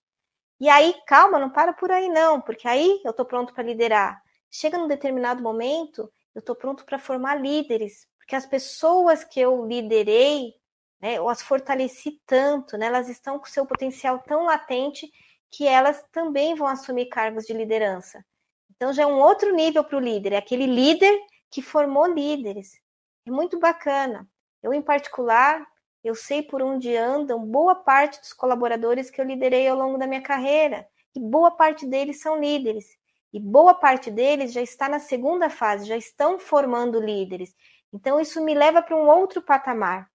E 0.61 0.69
aí, 0.69 0.95
calma, 1.05 1.37
não 1.37 1.49
para 1.49 1.73
por 1.73 1.91
aí 1.91 2.07
não, 2.07 2.39
porque 2.39 2.67
aí 2.67 3.01
eu 3.03 3.11
estou 3.11 3.25
pronto 3.25 3.53
para 3.53 3.63
liderar. 3.63 4.21
Chega 4.49 4.77
num 4.77 4.87
determinado 4.87 5.43
momento, 5.43 6.09
eu 6.33 6.39
estou 6.39 6.55
pronto 6.55 6.85
para 6.85 6.97
formar 6.97 7.35
líderes, 7.35 8.07
porque 8.17 8.33
as 8.35 8.45
pessoas 8.45 9.25
que 9.25 9.37
eu 9.37 9.65
liderei, 9.65 10.53
né, 11.01 11.15
eu 11.15 11.27
as 11.27 11.41
fortaleci 11.41 12.21
tanto, 12.25 12.77
né, 12.77 12.85
elas 12.85 13.09
estão 13.09 13.37
com 13.37 13.45
seu 13.45 13.65
potencial 13.65 14.19
tão 14.19 14.45
latente 14.45 15.11
que 15.51 15.67
elas 15.67 16.01
também 16.13 16.55
vão 16.55 16.67
assumir 16.67 17.07
cargos 17.09 17.45
de 17.45 17.53
liderança. 17.53 18.25
Então 18.73 18.93
já 18.93 19.03
é 19.03 19.05
um 19.05 19.19
outro 19.19 19.53
nível 19.53 19.83
para 19.83 19.97
o 19.97 19.99
líder, 19.99 20.31
é 20.33 20.37
aquele 20.37 20.65
líder 20.65 21.19
que 21.51 21.61
formou 21.61 22.05
líderes. 22.07 22.79
É 23.27 23.31
muito 23.31 23.59
bacana. 23.59 24.25
Eu, 24.65 24.73
em 24.73 24.81
particular, 24.81 25.63
eu 26.03 26.15
sei 26.15 26.41
por 26.41 26.59
onde 26.59 26.97
andam 26.97 27.45
boa 27.45 27.75
parte 27.75 28.19
dos 28.19 28.33
colaboradores 28.33 29.11
que 29.11 29.21
eu 29.21 29.25
liderei 29.25 29.67
ao 29.67 29.77
longo 29.77 29.95
da 29.95 30.07
minha 30.07 30.23
carreira, 30.23 30.87
e 31.15 31.19
boa 31.19 31.51
parte 31.51 31.85
deles 31.85 32.19
são 32.19 32.39
líderes. 32.39 32.97
E 33.31 33.39
boa 33.39 33.75
parte 33.75 34.09
deles 34.09 34.51
já 34.51 34.63
está 34.63 34.89
na 34.89 34.97
segunda 34.97 35.51
fase, 35.51 35.85
já 35.85 35.95
estão 35.95 36.39
formando 36.39 36.99
líderes. 36.99 37.53
Então, 37.93 38.19
isso 38.19 38.43
me 38.43 38.55
leva 38.55 38.81
para 38.81 38.97
um 38.97 39.07
outro 39.07 39.39
patamar. 39.39 40.09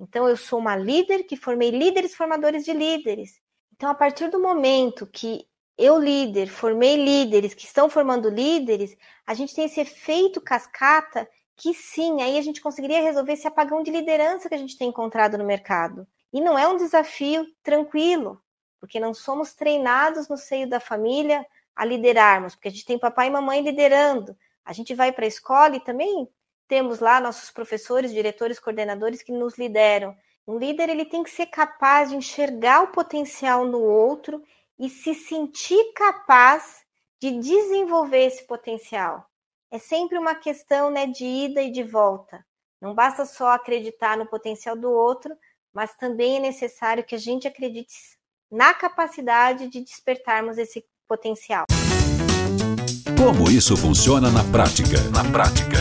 Então, 0.00 0.26
eu 0.26 0.38
sou 0.38 0.58
uma 0.58 0.74
líder 0.74 1.24
que 1.24 1.36
formei 1.36 1.70
líderes 1.70 2.14
formadores 2.14 2.64
de 2.64 2.72
líderes. 2.72 3.42
Então, 3.74 3.90
a 3.90 3.94
partir 3.94 4.30
do 4.30 4.40
momento 4.40 5.06
que 5.06 5.46
eu, 5.76 5.98
líder, 5.98 6.46
formei 6.46 6.96
líderes 6.96 7.52
que 7.52 7.66
estão 7.66 7.90
formando 7.90 8.30
líderes, 8.30 8.96
a 9.26 9.34
gente 9.34 9.54
tem 9.54 9.66
esse 9.66 9.80
efeito 9.80 10.40
cascata 10.40 11.28
que 11.62 11.72
sim, 11.72 12.20
aí 12.20 12.36
a 12.36 12.42
gente 12.42 12.60
conseguiria 12.60 13.00
resolver 13.00 13.34
esse 13.34 13.46
apagão 13.46 13.84
de 13.84 13.90
liderança 13.92 14.48
que 14.48 14.54
a 14.56 14.58
gente 14.58 14.76
tem 14.76 14.88
encontrado 14.88 15.38
no 15.38 15.44
mercado. 15.44 16.04
E 16.32 16.40
não 16.40 16.58
é 16.58 16.66
um 16.66 16.76
desafio 16.76 17.46
tranquilo, 17.62 18.42
porque 18.80 18.98
não 18.98 19.14
somos 19.14 19.54
treinados 19.54 20.28
no 20.28 20.36
seio 20.36 20.68
da 20.68 20.80
família 20.80 21.46
a 21.76 21.84
liderarmos, 21.84 22.56
porque 22.56 22.66
a 22.66 22.70
gente 22.72 22.84
tem 22.84 22.98
papai 22.98 23.28
e 23.28 23.30
mamãe 23.30 23.62
liderando. 23.62 24.36
A 24.64 24.72
gente 24.72 24.92
vai 24.92 25.12
para 25.12 25.24
a 25.24 25.28
escola 25.28 25.76
e 25.76 25.84
também 25.84 26.28
temos 26.66 26.98
lá 26.98 27.20
nossos 27.20 27.52
professores, 27.52 28.12
diretores, 28.12 28.58
coordenadores 28.58 29.22
que 29.22 29.30
nos 29.30 29.56
lideram. 29.56 30.16
Um 30.44 30.58
líder 30.58 30.88
ele 30.88 31.04
tem 31.04 31.22
que 31.22 31.30
ser 31.30 31.46
capaz 31.46 32.10
de 32.10 32.16
enxergar 32.16 32.82
o 32.82 32.88
potencial 32.88 33.64
no 33.64 33.80
outro 33.80 34.42
e 34.76 34.90
se 34.90 35.14
sentir 35.14 35.92
capaz 35.94 36.84
de 37.20 37.38
desenvolver 37.38 38.24
esse 38.24 38.44
potencial 38.48 39.30
é 39.72 39.78
sempre 39.78 40.18
uma 40.18 40.34
questão 40.34 40.90
né, 40.90 41.06
de 41.06 41.24
ida 41.24 41.62
e 41.62 41.72
de 41.72 41.82
volta. 41.82 42.44
Não 42.78 42.94
basta 42.94 43.24
só 43.24 43.52
acreditar 43.52 44.18
no 44.18 44.26
potencial 44.26 44.76
do 44.76 44.90
outro, 44.90 45.34
mas 45.72 45.96
também 45.96 46.36
é 46.36 46.40
necessário 46.40 47.02
que 47.02 47.14
a 47.14 47.18
gente 47.18 47.48
acredite 47.48 47.94
na 48.50 48.74
capacidade 48.74 49.68
de 49.68 49.80
despertarmos 49.80 50.58
esse 50.58 50.84
potencial. 51.08 51.64
Como 53.16 53.50
isso 53.50 53.74
funciona 53.74 54.30
na 54.30 54.44
prática? 54.44 54.98
Na 55.10 55.24
prática. 55.32 55.78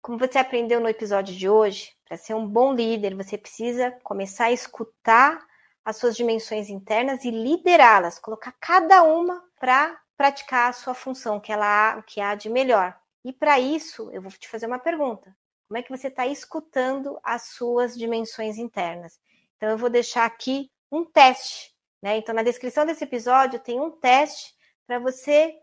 Como 0.00 0.18
você 0.18 0.38
aprendeu 0.38 0.80
no 0.80 0.88
episódio 0.88 1.34
de 1.34 1.46
hoje, 1.46 1.92
para 2.08 2.16
ser 2.16 2.32
um 2.32 2.48
bom 2.48 2.72
líder, 2.72 3.14
você 3.14 3.36
precisa 3.36 3.90
começar 4.02 4.46
a 4.46 4.52
escutar 4.52 5.38
as 5.84 5.98
suas 5.98 6.16
dimensões 6.16 6.70
internas 6.70 7.26
e 7.26 7.30
liderá-las, 7.30 8.18
colocar 8.18 8.54
cada 8.58 9.02
uma 9.02 9.42
para 9.60 9.98
praticar 10.16 10.70
a 10.70 10.72
sua 10.72 10.94
função, 10.94 11.40
que 11.40 11.52
ela 11.52 11.96
o 11.98 12.02
que 12.02 12.20
há 12.20 12.34
de 12.34 12.48
melhor. 12.48 12.96
E 13.24 13.32
para 13.32 13.58
isso, 13.58 14.10
eu 14.12 14.20
vou 14.20 14.30
te 14.30 14.48
fazer 14.48 14.66
uma 14.66 14.78
pergunta. 14.78 15.34
Como 15.66 15.78
é 15.78 15.82
que 15.82 15.90
você 15.90 16.08
está 16.08 16.26
escutando 16.26 17.18
as 17.22 17.48
suas 17.48 17.96
dimensões 17.96 18.58
internas? 18.58 19.18
Então, 19.56 19.70
eu 19.70 19.78
vou 19.78 19.88
deixar 19.88 20.24
aqui 20.24 20.70
um 20.92 21.04
teste. 21.04 21.74
Né? 22.02 22.18
Então, 22.18 22.34
na 22.34 22.42
descrição 22.42 22.84
desse 22.84 23.04
episódio 23.04 23.58
tem 23.58 23.80
um 23.80 23.90
teste 23.90 24.54
para 24.86 24.98
você 24.98 25.54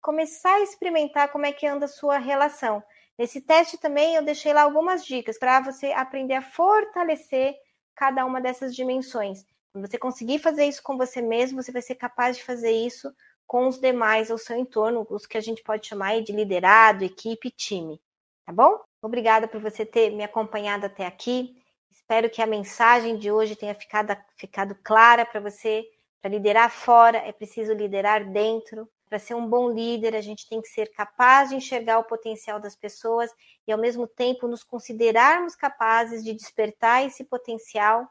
começar 0.00 0.54
a 0.54 0.62
experimentar 0.62 1.30
como 1.32 1.44
é 1.44 1.52
que 1.52 1.66
anda 1.66 1.86
a 1.86 1.88
sua 1.88 2.18
relação. 2.18 2.82
Nesse 3.18 3.40
teste 3.40 3.76
também 3.76 4.14
eu 4.14 4.22
deixei 4.22 4.52
lá 4.52 4.62
algumas 4.62 5.04
dicas 5.04 5.36
para 5.36 5.60
você 5.60 5.90
aprender 5.92 6.34
a 6.34 6.42
fortalecer 6.42 7.56
cada 7.94 8.24
uma 8.24 8.40
dessas 8.40 8.74
dimensões. 8.74 9.44
Quando 9.72 9.88
você 9.88 9.98
conseguir 9.98 10.38
fazer 10.38 10.66
isso 10.66 10.82
com 10.82 10.96
você 10.96 11.20
mesmo, 11.20 11.60
você 11.60 11.72
vai 11.72 11.82
ser 11.82 11.96
capaz 11.96 12.36
de 12.36 12.44
fazer 12.44 12.70
isso 12.70 13.12
com 13.48 13.66
os 13.66 13.80
demais 13.80 14.30
ao 14.30 14.36
seu 14.36 14.56
entorno, 14.58 15.06
os 15.08 15.26
que 15.26 15.38
a 15.38 15.40
gente 15.40 15.62
pode 15.62 15.86
chamar 15.86 16.20
de 16.20 16.32
liderado, 16.32 17.02
equipe, 17.02 17.50
time. 17.50 17.98
Tá 18.44 18.52
bom? 18.52 18.78
Obrigada 19.00 19.48
por 19.48 19.58
você 19.58 19.86
ter 19.86 20.10
me 20.10 20.22
acompanhado 20.22 20.84
até 20.84 21.06
aqui. 21.06 21.56
Espero 21.90 22.28
que 22.28 22.42
a 22.42 22.46
mensagem 22.46 23.16
de 23.16 23.32
hoje 23.32 23.56
tenha 23.56 23.74
ficado, 23.74 24.14
ficado 24.36 24.74
clara 24.84 25.24
para 25.24 25.40
você. 25.40 25.88
Para 26.20 26.30
liderar 26.30 26.70
fora, 26.70 27.18
é 27.18 27.32
preciso 27.32 27.72
liderar 27.72 28.30
dentro. 28.30 28.86
Para 29.08 29.18
ser 29.18 29.34
um 29.34 29.48
bom 29.48 29.70
líder, 29.70 30.14
a 30.14 30.20
gente 30.20 30.46
tem 30.46 30.60
que 30.60 30.68
ser 30.68 30.92
capaz 30.92 31.48
de 31.48 31.56
enxergar 31.56 32.00
o 32.00 32.04
potencial 32.04 32.60
das 32.60 32.76
pessoas 32.76 33.30
e, 33.66 33.72
ao 33.72 33.78
mesmo 33.78 34.06
tempo, 34.06 34.46
nos 34.46 34.62
considerarmos 34.62 35.56
capazes 35.56 36.22
de 36.22 36.34
despertar 36.34 37.06
esse 37.06 37.24
potencial. 37.24 38.06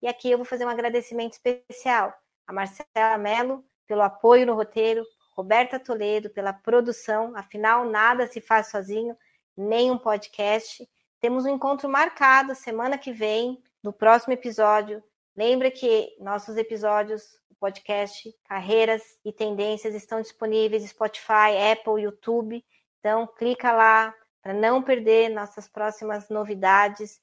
E 0.00 0.06
aqui 0.06 0.30
eu 0.30 0.38
vou 0.38 0.44
fazer 0.44 0.64
um 0.64 0.68
agradecimento 0.68 1.32
especial 1.32 2.14
a 2.46 2.52
Marcela 2.52 3.18
Mello 3.18 3.64
pelo 3.86 4.02
apoio 4.02 4.46
no 4.46 4.54
roteiro, 4.54 5.04
Roberta 5.32 5.78
Toledo 5.78 6.30
pela 6.30 6.52
produção, 6.52 7.36
afinal 7.36 7.84
nada 7.84 8.26
se 8.26 8.40
faz 8.40 8.70
sozinho, 8.70 9.16
nem 9.56 9.90
um 9.90 9.98
podcast. 9.98 10.88
Temos 11.20 11.44
um 11.44 11.54
encontro 11.54 11.88
marcado 11.88 12.54
semana 12.54 12.96
que 12.96 13.12
vem, 13.12 13.62
no 13.86 13.92
próximo 13.92 14.32
episódio. 14.32 15.00
Lembra 15.36 15.70
que 15.70 16.16
nossos 16.18 16.56
episódios, 16.56 17.22
o 17.48 17.54
podcast 17.54 18.34
Carreiras 18.44 19.02
e 19.24 19.32
Tendências 19.32 19.94
estão 19.94 20.20
disponíveis 20.20 20.82
no 20.82 20.88
Spotify, 20.88 21.56
Apple, 21.72 22.02
YouTube. 22.02 22.64
Então 22.98 23.26
clica 23.26 23.72
lá 23.72 24.12
para 24.42 24.52
não 24.52 24.82
perder 24.82 25.28
nossas 25.28 25.68
próximas 25.68 26.28
novidades. 26.28 27.20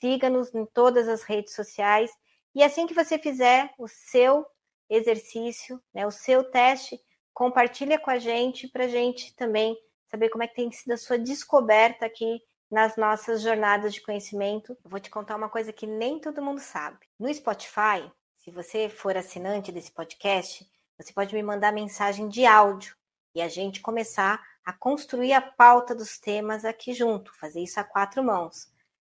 Siga-nos 0.00 0.52
em 0.52 0.66
todas 0.66 1.08
as 1.08 1.22
redes 1.22 1.54
sociais 1.54 2.10
e 2.54 2.64
assim 2.64 2.86
que 2.86 2.94
você 2.94 3.18
fizer 3.18 3.72
o 3.78 3.86
seu 3.86 4.44
exercício, 4.90 5.80
né, 5.94 6.06
o 6.06 6.10
seu 6.10 6.44
teste, 6.44 7.00
compartilha 7.32 7.98
com 7.98 8.10
a 8.10 8.18
gente 8.18 8.68
para 8.68 8.84
a 8.84 8.88
gente 8.88 9.34
também 9.36 9.78
saber 10.10 10.28
como 10.28 10.42
é 10.42 10.48
que 10.48 10.56
tem 10.56 10.70
sido 10.72 10.92
a 10.92 10.96
sua 10.96 11.16
descoberta 11.16 12.04
aqui 12.04 12.42
nas 12.70 12.96
nossas 12.96 13.42
jornadas 13.42 13.94
de 13.94 14.02
conhecimento. 14.02 14.76
Eu 14.84 14.90
vou 14.90 15.00
te 15.00 15.08
contar 15.08 15.36
uma 15.36 15.48
coisa 15.48 15.72
que 15.72 15.86
nem 15.86 16.20
todo 16.20 16.42
mundo 16.42 16.60
sabe. 16.60 16.98
No 17.18 17.32
Spotify, 17.32 18.10
se 18.36 18.50
você 18.50 18.88
for 18.88 19.16
assinante 19.16 19.72
desse 19.72 19.92
podcast, 19.92 20.68
você 20.98 21.12
pode 21.12 21.34
me 21.34 21.42
mandar 21.42 21.72
mensagem 21.72 22.28
de 22.28 22.44
áudio 22.44 22.94
e 23.34 23.40
a 23.40 23.48
gente 23.48 23.80
começar 23.80 24.42
a 24.64 24.72
construir 24.72 25.32
a 25.32 25.40
pauta 25.40 25.94
dos 25.94 26.18
temas 26.18 26.64
aqui 26.64 26.92
junto, 26.92 27.34
fazer 27.38 27.60
isso 27.60 27.80
a 27.80 27.84
quatro 27.84 28.22
mãos. 28.22 28.68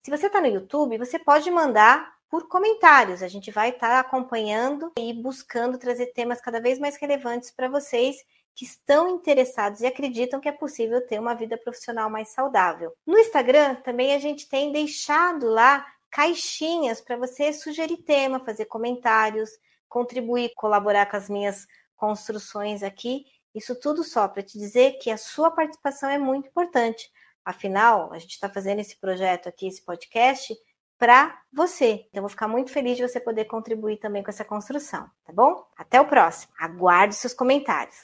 Se 0.03 0.11
você 0.11 0.27
está 0.27 0.41
no 0.41 0.47
YouTube, 0.47 0.97
você 0.97 1.17
pode 1.19 1.49
mandar 1.49 2.15
por 2.31 2.47
comentários. 2.47 3.21
A 3.21 3.27
gente 3.27 3.51
vai 3.51 3.71
estar 3.71 3.89
tá 3.89 3.99
acompanhando 3.99 4.89
e 4.97 5.13
buscando 5.13 5.77
trazer 5.77 6.07
temas 6.13 6.39
cada 6.39 6.61
vez 6.61 6.79
mais 6.79 6.95
relevantes 6.95 7.51
para 7.51 7.67
vocês 7.67 8.15
que 8.55 8.63
estão 8.63 9.09
interessados 9.09 9.81
e 9.81 9.85
acreditam 9.85 10.39
que 10.39 10.47
é 10.47 10.51
possível 10.51 11.05
ter 11.05 11.19
uma 11.19 11.33
vida 11.33 11.57
profissional 11.57 12.09
mais 12.09 12.29
saudável. 12.29 12.93
No 13.05 13.19
Instagram 13.19 13.75
também 13.75 14.13
a 14.15 14.19
gente 14.19 14.47
tem 14.47 14.71
deixado 14.71 15.47
lá 15.47 15.85
caixinhas 16.09 17.01
para 17.01 17.17
você 17.17 17.51
sugerir 17.51 17.97
tema, 17.97 18.43
fazer 18.43 18.65
comentários, 18.65 19.49
contribuir, 19.89 20.53
colaborar 20.55 21.05
com 21.07 21.17
as 21.17 21.29
minhas 21.29 21.67
construções 21.97 22.81
aqui. 22.81 23.25
Isso 23.53 23.77
tudo 23.77 24.03
só 24.03 24.27
para 24.27 24.43
te 24.43 24.57
dizer 24.57 24.97
que 24.99 25.09
a 25.09 25.17
sua 25.17 25.51
participação 25.51 26.09
é 26.09 26.17
muito 26.17 26.47
importante. 26.47 27.09
Afinal, 27.43 28.13
a 28.13 28.19
gente 28.19 28.31
está 28.31 28.49
fazendo 28.49 28.79
esse 28.79 28.97
projeto 28.99 29.49
aqui, 29.49 29.67
esse 29.67 29.83
podcast, 29.83 30.55
para 31.01 31.33
você. 31.51 32.05
Então, 32.11 32.21
vou 32.21 32.29
ficar 32.29 32.47
muito 32.47 32.71
feliz 32.71 32.95
de 32.95 33.01
você 33.01 33.19
poder 33.19 33.45
contribuir 33.45 33.97
também 33.97 34.21
com 34.21 34.29
essa 34.29 34.45
construção, 34.45 35.09
tá 35.25 35.33
bom? 35.33 35.65
Até 35.75 35.99
o 35.99 36.05
próximo. 36.05 36.53
Aguarde 36.59 37.15
seus 37.15 37.33
comentários. 37.33 37.95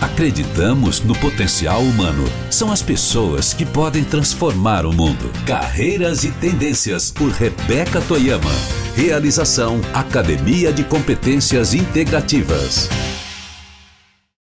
Acreditamos 0.00 1.02
no 1.02 1.18
potencial 1.18 1.80
humano. 1.80 2.22
São 2.52 2.70
as 2.70 2.82
pessoas 2.82 3.52
que 3.52 3.66
podem 3.66 4.04
transformar 4.04 4.86
o 4.86 4.92
mundo. 4.92 5.28
Carreiras 5.44 6.22
e 6.22 6.30
Tendências 6.30 7.10
por 7.10 7.30
Rebeca 7.32 8.00
Toyama. 8.00 8.52
Realização 8.94 9.80
Academia 9.92 10.72
de 10.72 10.84
Competências 10.84 11.74
Integrativas. 11.74 12.88